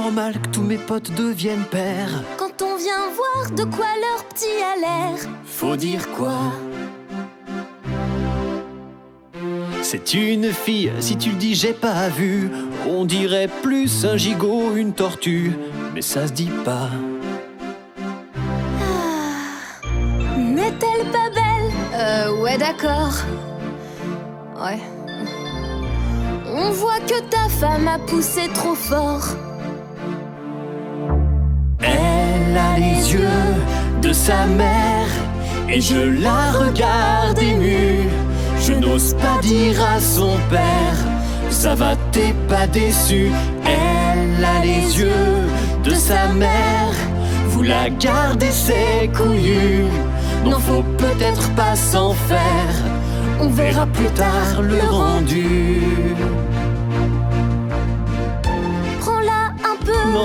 [0.08, 4.46] Normal que tous mes potes deviennent pères, Quand on vient voir de quoi leur petit
[4.64, 6.54] a l'air, faut dire quoi?
[9.82, 12.50] C'est une fille, si tu le dis j'ai pas vu,
[12.88, 15.52] on dirait plus un gigot, une tortue,
[15.94, 16.90] mais ça se dit pas.
[20.38, 21.72] n'est-elle pas belle?
[21.94, 23.16] Euh, ouais, d'accord.
[24.56, 24.80] Ouais.
[26.56, 29.36] On voit que ta femme a poussé trop fort.
[32.58, 33.46] A les yeux
[34.02, 35.12] de sa mère
[35.70, 38.10] et je la regarde émue.
[38.60, 40.98] Je n'ose pas dire à son père,
[41.50, 43.32] ça va t'es pas déçu.
[43.66, 45.48] Elle a les yeux
[45.84, 46.96] de sa mère,
[47.50, 49.86] vous la gardez c'est couillu.
[50.46, 52.76] N'en faut peut-être pas s'en faire,
[53.40, 55.82] on verra plus tard le rendu.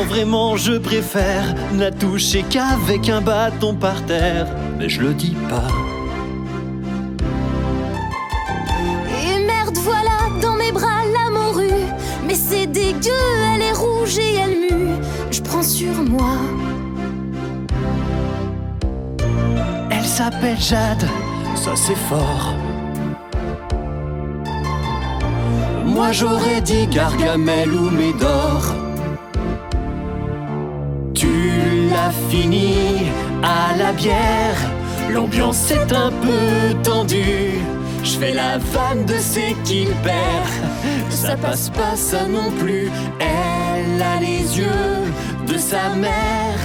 [0.00, 4.46] Vraiment, je préfère la toucher qu'avec un bâton par terre.
[4.78, 5.68] Mais je le dis pas.
[9.24, 11.84] Et merde, voilà dans mes bras la morue.
[12.26, 13.10] Mais c'est dégueu,
[13.54, 14.94] elle est rouge et elle mue.
[15.30, 16.36] Je prends sur moi.
[19.90, 21.06] Elle s'appelle Jade,
[21.54, 22.54] ça c'est fort.
[25.84, 28.74] Moi j'aurais dit Gargamel ou Médor.
[31.22, 33.06] Tu l'as fini
[33.44, 34.56] à la bière,
[35.08, 37.60] l'ambiance est un peu tendue.
[38.02, 40.50] Je fais la vanne de c'est qu'il perd,
[41.10, 42.90] ça passe pas ça non plus.
[43.20, 45.04] Elle a les yeux
[45.46, 46.58] de sa mère,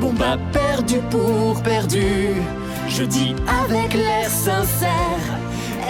[0.00, 2.28] bon bah perdu pour perdu.
[2.86, 3.34] Je dis
[3.64, 5.24] avec l'air sincère,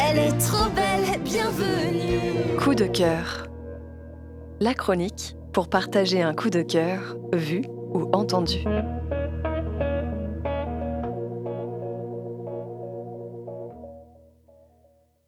[0.08, 2.56] Elle est trop belle, bienvenue.
[2.58, 3.46] Coup de cœur.
[4.58, 7.60] La chronique pour partager un coup de cœur vu
[8.12, 9.15] entendu.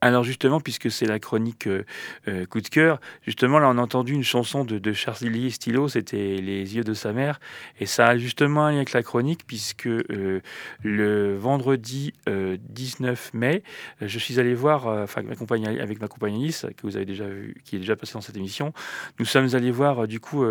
[0.09, 1.85] Alors justement, puisque c'est la chronique euh,
[2.29, 5.87] euh, coup de cœur, justement là on a entendu une chanson de, de Charlie Stilo,
[5.87, 7.41] c'était Les yeux de sa mère,
[7.79, 10.41] et ça a justement un lien avec la chronique, puisque euh,
[10.83, 13.63] le vendredi euh, 19 mai,
[14.01, 17.27] je suis allé voir, enfin ma compagne, avec ma compagne Alice, que vous avez déjà
[17.27, 18.73] vu, qui est déjà passée dans cette émission,
[19.19, 20.43] nous sommes allés voir du coup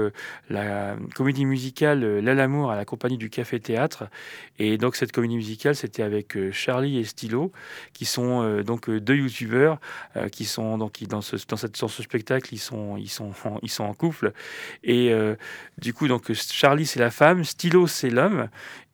[0.52, 4.04] la comédie musicale euh, Là l'amour à la compagnie du Café Théâtre,
[4.60, 7.52] et donc cette comédie musicale c'était avec Charlie et Stilo,
[7.94, 12.54] qui sont donc deux youtubeurs euh, qui sont donc dans ce cette, dans ce spectacle
[12.54, 14.34] ils sont ils sont en, ils sont en couple.
[14.84, 15.36] Et euh,
[15.78, 18.50] du coup donc Charlie c'est la femme Stylo c'est l'homme.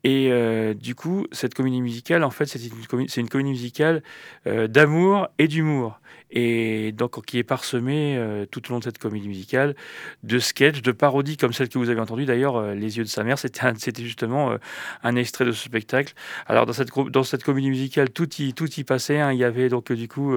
[0.06, 3.52] Et euh, du coup cette comédie musicale en fait c'est une comédie, c'est une comédie
[3.52, 4.04] musicale
[4.46, 6.00] d'amour et d'humour
[6.34, 9.76] et donc qui est parsemée euh, tout au long de cette comédie musicale
[10.24, 13.10] de sketchs de parodies comme celle que vous avez entendue d'ailleurs euh, les yeux de
[13.10, 14.58] sa mère c'était justement euh,
[15.04, 16.14] un extrait de ce spectacle.
[16.48, 19.32] Alors dans cette dans cette comédie musicale tout y tout y passait hein.
[19.32, 20.34] il y avait donc du coup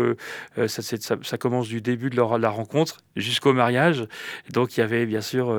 [0.66, 4.07] ça, commence du début de, de la rencontre jusqu'au mariage.
[4.53, 5.57] Donc il y avait bien sûr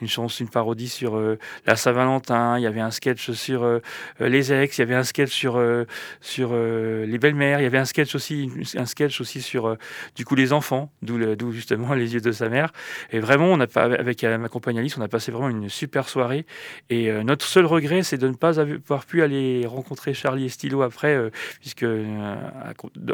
[0.00, 1.20] une chanson une parodie sur
[1.66, 2.58] la Saint-Valentin.
[2.58, 3.80] Il y avait un sketch sur
[4.20, 5.62] les ex, il y avait un sketch sur,
[6.20, 9.69] sur les belles-mères, il y avait un sketch aussi, un sketch aussi sur
[10.16, 12.72] du coup les enfants, d'où justement les yeux de sa mère.
[13.10, 16.46] Et vraiment, on a avec ma compagne Alice, on a passé vraiment une super soirée.
[16.88, 20.82] Et notre seul regret, c'est de ne pas avoir pu aller rencontrer Charlie et Stylo
[20.82, 21.84] après, puisque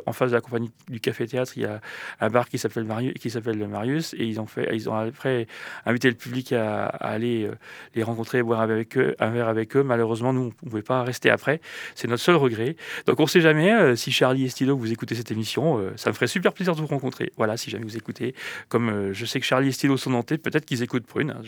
[0.06, 1.80] en face de la compagnie du Café Théâtre, il y a
[2.20, 5.46] un bar qui s'appelle Marius, et ils ont fait, ils ont après
[5.84, 7.54] invité le public à, aller euh,
[7.94, 9.82] les rencontrer, boire avec eux, un verre avec eux.
[9.82, 11.60] Malheureusement, nous, on ne pouvait pas rester après.
[11.94, 12.76] C'est notre seul regret.
[13.06, 15.92] Donc, on ne sait jamais euh, si Charlie et Stylo vous écoutez cette émission, euh,
[15.96, 17.32] ça me ferait super plaisir de vous rencontrer.
[17.36, 18.34] Voilà, si jamais vous écoutez,
[18.68, 21.30] comme je sais que Charlie et Stylo sont nantais, peut-être qu'ils écoutent Prune.
[21.30, 21.42] Hein,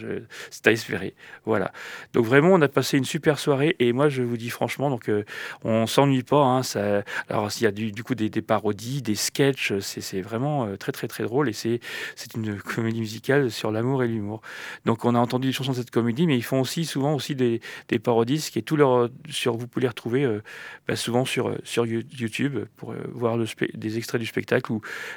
[0.50, 1.14] c'est à espérer.
[1.44, 1.72] Voilà.
[2.12, 5.10] Donc vraiment, on a passé une super soirée, et moi, je vous dis franchement, donc
[5.64, 6.42] on s'ennuie pas.
[6.42, 7.02] Hein, ça...
[7.28, 11.24] Alors, s'il y a du, coup des, parodies, des sketchs, c'est vraiment très très très
[11.24, 11.80] drôle, et c'est
[12.34, 14.40] une comédie musicale sur l'amour et l'humour.
[14.84, 17.34] Donc on a entendu des chansons de cette comédie, mais ils font aussi souvent aussi
[17.34, 20.42] des, des parodies, qui est tout leur sur vous pouvez les retrouver euh,
[20.86, 24.72] bah, souvent sur sur YouTube pour euh, voir le des extraits du spectacle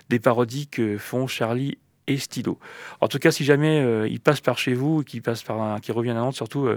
[0.10, 2.60] des parodies que font Charlie et Stylo.
[3.00, 5.92] En tout cas, si jamais euh, ils passent par chez vous, qu'ils passent par, qui
[5.92, 6.68] reviennent à Nantes, surtout,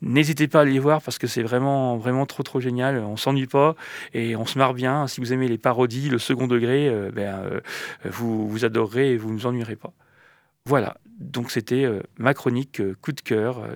[0.00, 2.98] n'hésitez pas à les voir parce que c'est vraiment, vraiment trop, trop génial.
[2.98, 3.76] On s'ennuie pas
[4.14, 5.06] et on se marre bien.
[5.06, 7.60] Si vous aimez les parodies, le second degré, ben,
[8.04, 9.92] vous, vous adorerez et vous ne vous ennuierez pas.
[10.64, 13.74] Voilà, donc c'était euh, ma chronique euh, coup de cœur euh,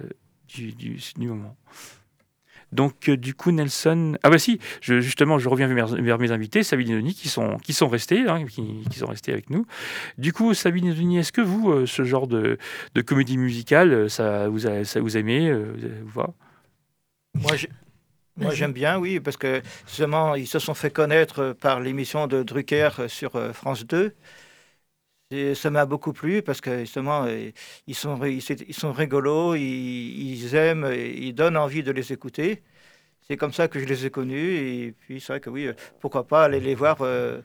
[0.48, 1.56] du, du, moment.
[2.72, 6.96] Donc du coup Nelson, ah bah si, justement je reviens vers, mes invités, Sabine et
[6.96, 9.66] Denis qui sont qui sont restés, hein, qui, sont restés avec nous.
[10.18, 12.58] Du coup Sabine et Denis, est-ce que vous ce genre de,
[12.94, 15.52] de, comédie musicale, ça vous a, ça vous aimez,
[16.04, 16.22] vous
[18.36, 22.42] Moi, j'aime bien, oui, parce que justement, ils se sont fait connaître par l'émission de
[22.42, 24.12] Drucker sur France 2.
[25.54, 27.26] Ça m'a beaucoup plu parce que justement,
[27.86, 32.62] ils sont, ils sont rigolos, ils, aiment, ils donnent envie de les écouter.
[33.28, 34.54] C'est comme ça que je les ai connus.
[34.56, 35.68] Et puis, c'est vrai que oui,
[35.98, 37.40] pourquoi pas aller les voir euh,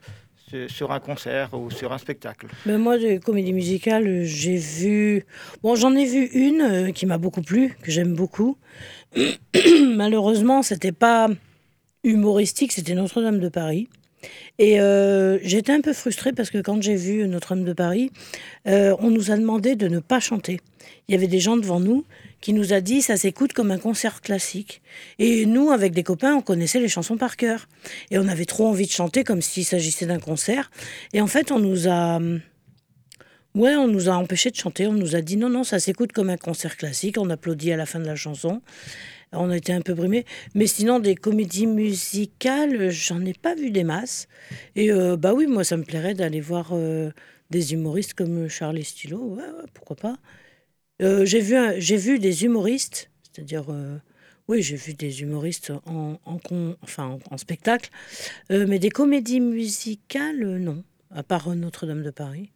[0.68, 2.48] sur un concert ou sur un spectacle.
[2.66, 5.26] Mais moi, des comédies musicales, j'ai vu.
[5.64, 8.58] Bon, j'en ai vu une euh, qui m'a beaucoup plu, que j'aime beaucoup.
[9.96, 11.30] Malheureusement, c'était pas
[12.04, 13.90] humoristique, c'était Notre-Dame de Paris.
[14.59, 18.11] Et euh, j'étais un peu frustrée parce que quand j'ai vu Notre-Dame de Paris,
[18.67, 20.59] euh, on nous a demandé de ne pas chanter.
[21.07, 22.05] Il y avait des gens devant nous
[22.41, 24.82] qui nous a dit ça s'écoute comme un concert classique.
[25.19, 27.67] Et nous, avec des copains, on connaissait les chansons par cœur.
[28.09, 30.72] Et on avait trop envie de chanter comme s'il s'agissait d'un concert.
[31.13, 32.19] Et en fait, on nous a...
[33.53, 34.88] Ouais, on nous a empêché de chanter.
[34.88, 37.17] On nous a dit non, non, ça s'écoute comme un concert classique.
[37.17, 38.61] On applaudit à la fin de la chanson
[39.34, 40.26] on a été un peu brimés.
[40.56, 44.28] Mais sinon, des comédies musicales, j'en ai pas vu des masses.
[44.76, 47.12] Et euh, bah oui, moi, ça me plairait d'aller voir euh,
[47.50, 49.38] des humoristes comme Charlie Stylo.
[49.74, 50.18] pourquoi pas.
[51.02, 53.66] Euh, j'ai vu, j'ai vu des humoristes, c'est-à-dire,
[54.48, 56.20] oui, j'ai vu des humoristes en,
[56.82, 57.90] enfin, en, spectacle,
[58.50, 62.52] mais des comédies musicales, non, à part Notre-Dame de Paris.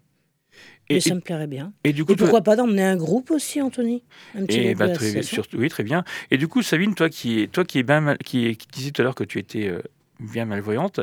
[0.90, 1.74] Et, ça me plairait bien.
[1.84, 4.04] Et, du coup, pourquoi pas d'emmener un groupe aussi, Anthony?
[4.36, 6.04] Un petit et bah, très, surtout, Oui, très bien.
[6.30, 9.06] Et du coup, Sabine, toi qui, toi qui, est bien qui, qui disais tout à
[9.06, 9.82] l'heure que tu étais euh,
[10.20, 11.02] bien malvoyante,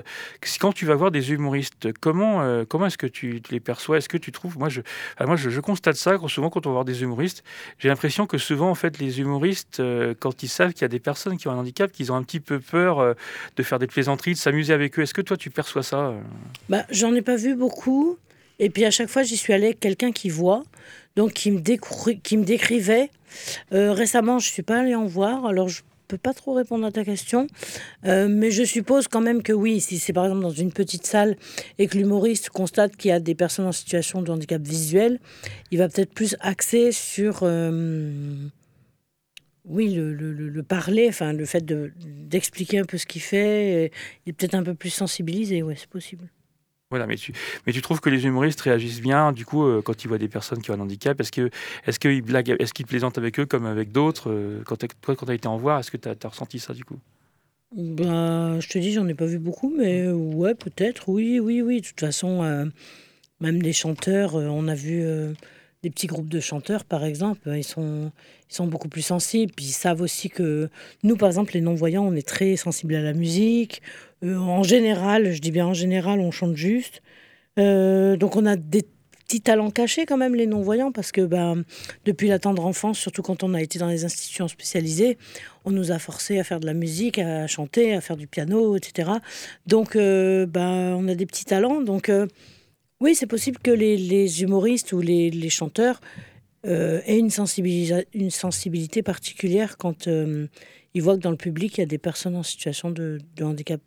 [0.61, 3.99] quand tu vas voir des humoristes, comment, euh, comment est-ce que tu, les perçois?
[3.99, 4.83] Est-ce que tu trouves Moi, je,
[5.20, 7.43] moi je, constate ça souvent quand on va voir des humoristes.
[7.80, 10.89] J'ai l'impression que souvent, en fait, les humoristes, euh, quand ils savent qu'il y a
[10.89, 13.16] des personnes qui ont un handicap, qu'ils ont un petit peu peur
[13.57, 15.03] de faire des plaisanteries, de s'amuser avec eux.
[15.03, 16.14] Est-ce que toi, tu perçois ça?
[16.68, 18.16] Bah, J'en ai pas vu beaucoup.
[18.62, 20.62] Et puis à chaque fois, j'y suis allée quelqu'un qui voit,
[21.16, 23.10] donc qui me, qui me décrivait.
[23.72, 26.86] Euh, récemment, je ne suis pas allée en voir, alors je peux pas trop répondre
[26.86, 27.48] à ta question,
[28.04, 31.06] euh, mais je suppose quand même que oui, si c'est par exemple dans une petite
[31.06, 31.36] salle
[31.78, 35.18] et que l'humoriste constate qu'il y a des personnes en situation de handicap visuel,
[35.72, 37.40] il va peut-être plus axer sur...
[37.42, 38.12] Euh,
[39.64, 43.90] oui, le, le, le, parler, enfin le fait d'expliquer un peu ce qu'il fait,
[44.24, 46.28] il est peut-être un peu plus sensibilisé, ouais, c'est possible.
[46.93, 47.32] Voilà, mais tu,
[47.66, 50.28] mais tu trouves que les humoristes réagissent bien, du coup, euh, quand ils voient des
[50.28, 51.18] personnes qui ont un handicap?
[51.18, 51.51] Est-ce qu'ils
[51.86, 55.24] est qu'ils blaguent, est-ce qu'ils plaisantent avec eux comme avec d'autres euh, quand Toi, quand
[55.24, 56.99] tu as été en voir, est-ce que tu as, ressenti ça, du coup?
[57.74, 61.80] Bah, Je te dis, j'en ai pas vu beaucoup, mais ouais, peut-être, oui, oui, oui.
[61.80, 62.66] De toute façon, euh,
[63.40, 65.03] même des chanteurs, on a vu
[65.83, 68.12] des petits groupes de chanteurs, par exemple, ils sont,
[68.51, 69.53] ils sont beaucoup plus sensibles.
[69.55, 70.70] Puis ils savent aussi que
[71.03, 73.83] nous, par exemple, les non-voyants, on est très sensibles à la musique.
[74.22, 77.03] Euh, en général, je dis bien en général, on chante juste.
[77.59, 78.85] Euh, donc on a des
[79.26, 81.64] petits talents cachés quand même, les non-voyants, parce que ben,
[82.05, 85.18] depuis la tendre enfance, surtout quand on a été dans les institutions spécialisées,
[85.64, 88.76] on nous a forcé à faire de la musique, à chanter, à faire du piano,
[88.76, 89.11] etc.
[89.66, 91.80] Donc euh, ben, on a des petits talents.
[91.80, 92.09] Donc
[93.03, 96.00] oui, c'est possible que les, humoristes ou les, chanteurs
[96.64, 97.30] et une,
[98.14, 100.09] une sensibilité particulière quand
[100.94, 103.80] il voit que dans le public, il y a des personnes en situation de, handicap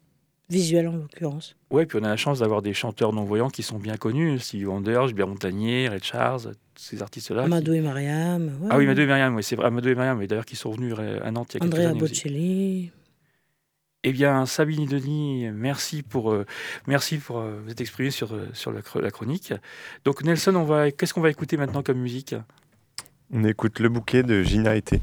[0.50, 1.56] visuel en l'occurrence.
[1.72, 4.66] Oui, puis on a la chance d'avoir des chanteurs non-voyants qui sont bien connus, Stevie
[4.66, 7.44] Wonder, Gilbert Montagnier, Red Charles, ces artistes-là.
[7.44, 8.52] Amadou et Mariam.
[8.70, 10.94] Ah oui, Amadou et Mariam, oui, c'est vrai, Amadou et Mariam, d'ailleurs qui sont venus
[11.00, 12.92] à Nantes il y a Andrea quelques années Bocelli.
[14.08, 16.46] Eh bien, Sabine Denis, merci pour, euh,
[16.86, 18.52] merci euh, vous être exprimé sur, euh,
[19.02, 19.52] la, chronique.
[20.04, 22.36] Donc, Nelson, on va, qu'est-ce qu'on va écouter maintenant comme musique?
[23.34, 25.02] On écoute Le Bouquet de Gina Été.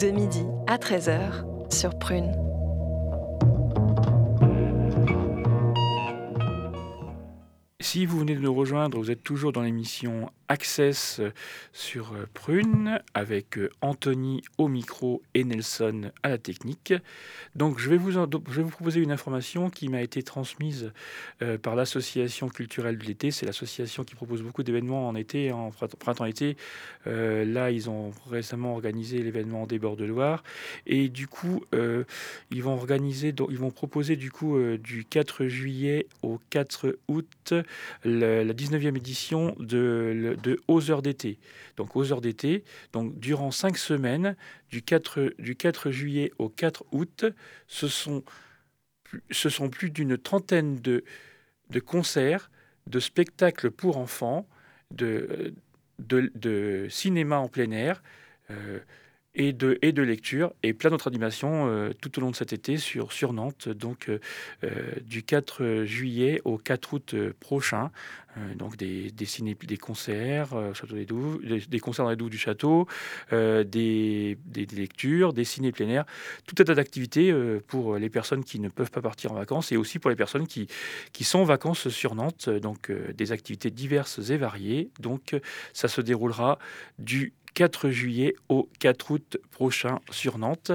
[0.00, 2.49] De midi à 13h sur Prune.
[7.92, 11.20] Si vous venez de nous rejoindre, vous êtes toujours dans l'émission Access
[11.72, 16.92] sur Prune avec Anthony au micro et Nelson à la technique.
[17.54, 20.92] Donc je vais vous, je vais vous proposer une information qui m'a été transmise
[21.42, 23.30] euh, par l'association culturelle de l'été.
[23.30, 26.56] C'est l'association qui propose beaucoup d'événements en été, en printemps-été.
[27.06, 30.42] Euh, là, ils ont récemment organisé l'événement des bords de Loire.
[30.86, 32.04] Et du coup, euh,
[32.50, 37.54] ils vont organiser, ils vont proposer du coup du 4 juillet au 4 août
[38.04, 41.38] la 19e édition de de Aux heures d'été.
[41.76, 44.36] Donc aux heures d'été, donc durant cinq semaines,
[44.70, 47.24] du 4, du 4 juillet au 4 août,
[47.66, 48.22] ce sont,
[49.70, 51.02] plus d'une trentaine de,
[51.84, 52.50] concerts,
[52.86, 54.48] de spectacles pour enfants,
[54.90, 55.54] de,
[55.98, 58.02] de, cinéma en plein air.
[58.50, 58.80] Euh,
[59.34, 62.52] et de, et de lecture et plein d'autres animations euh, tout au long de cet
[62.52, 64.18] été sur, sur Nantes, donc euh,
[64.64, 64.70] euh,
[65.02, 67.90] du 4 juillet au 4 août prochain.
[68.56, 72.86] donc des, des, ciné, des concerts, des, concerts dans les Douves du château,
[73.30, 73.64] des,
[74.44, 76.06] des, lectures, des ciné plein
[76.46, 77.32] tout un tas d'activités
[77.66, 80.46] pour les personnes qui ne peuvent pas partir en vacances et aussi pour les personnes
[80.46, 80.68] qui,
[81.12, 82.48] qui sont en vacances sur Nantes.
[82.48, 84.90] Donc des activités diverses et variées.
[85.00, 85.36] Donc
[85.72, 86.58] ça se déroulera
[86.98, 90.72] du 4 juillet au 4 août prochain sur Nantes.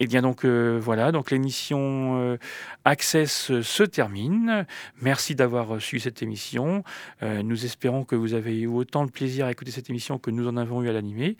[0.00, 2.36] Et eh bien donc euh, voilà, donc l'émission euh,
[2.84, 4.66] Access se termine.
[5.00, 6.82] Merci d'avoir suivi cette émission.
[7.22, 10.32] Euh, nous espérons que vous avez eu autant de plaisir à écouter cette émission que
[10.32, 11.36] nous en avons eu à l'animer.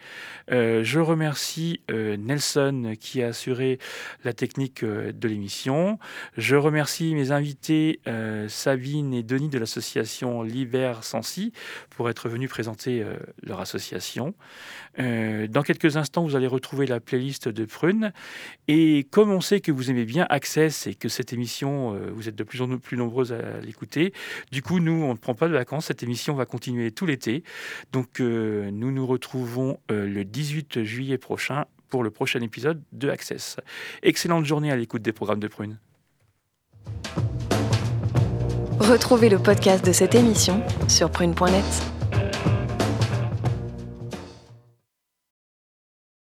[0.48, 3.78] je remercie Nelson qui a assuré
[4.22, 5.98] la technique de l'émission.
[6.36, 8.00] Je remercie mes invités
[8.46, 11.53] Sabine et Denis de l'association Liber Sensi
[11.90, 13.05] pour être venus présenter
[13.42, 14.34] leur association.
[14.98, 18.12] dans quelques instants, vous allez retrouver la playlist de Prune.
[18.68, 22.28] Et comme on sait que vous aimez bien Access et que cette émission, euh, vous
[22.28, 24.12] êtes de plus en plus nombreuses à l'écouter,
[24.50, 25.86] du coup, nous, on ne prend pas de vacances.
[25.86, 27.42] Cette émission va continuer tout l'été.
[27.92, 33.11] Donc, euh, nous nous retrouvons euh, le 18 juillet prochain pour le prochain épisode de
[33.11, 33.57] Access.
[34.03, 35.78] Excellente journée à l'écoute des programmes de Prune.
[38.78, 41.91] Retrouvez le podcast de cette émission sur prune.net.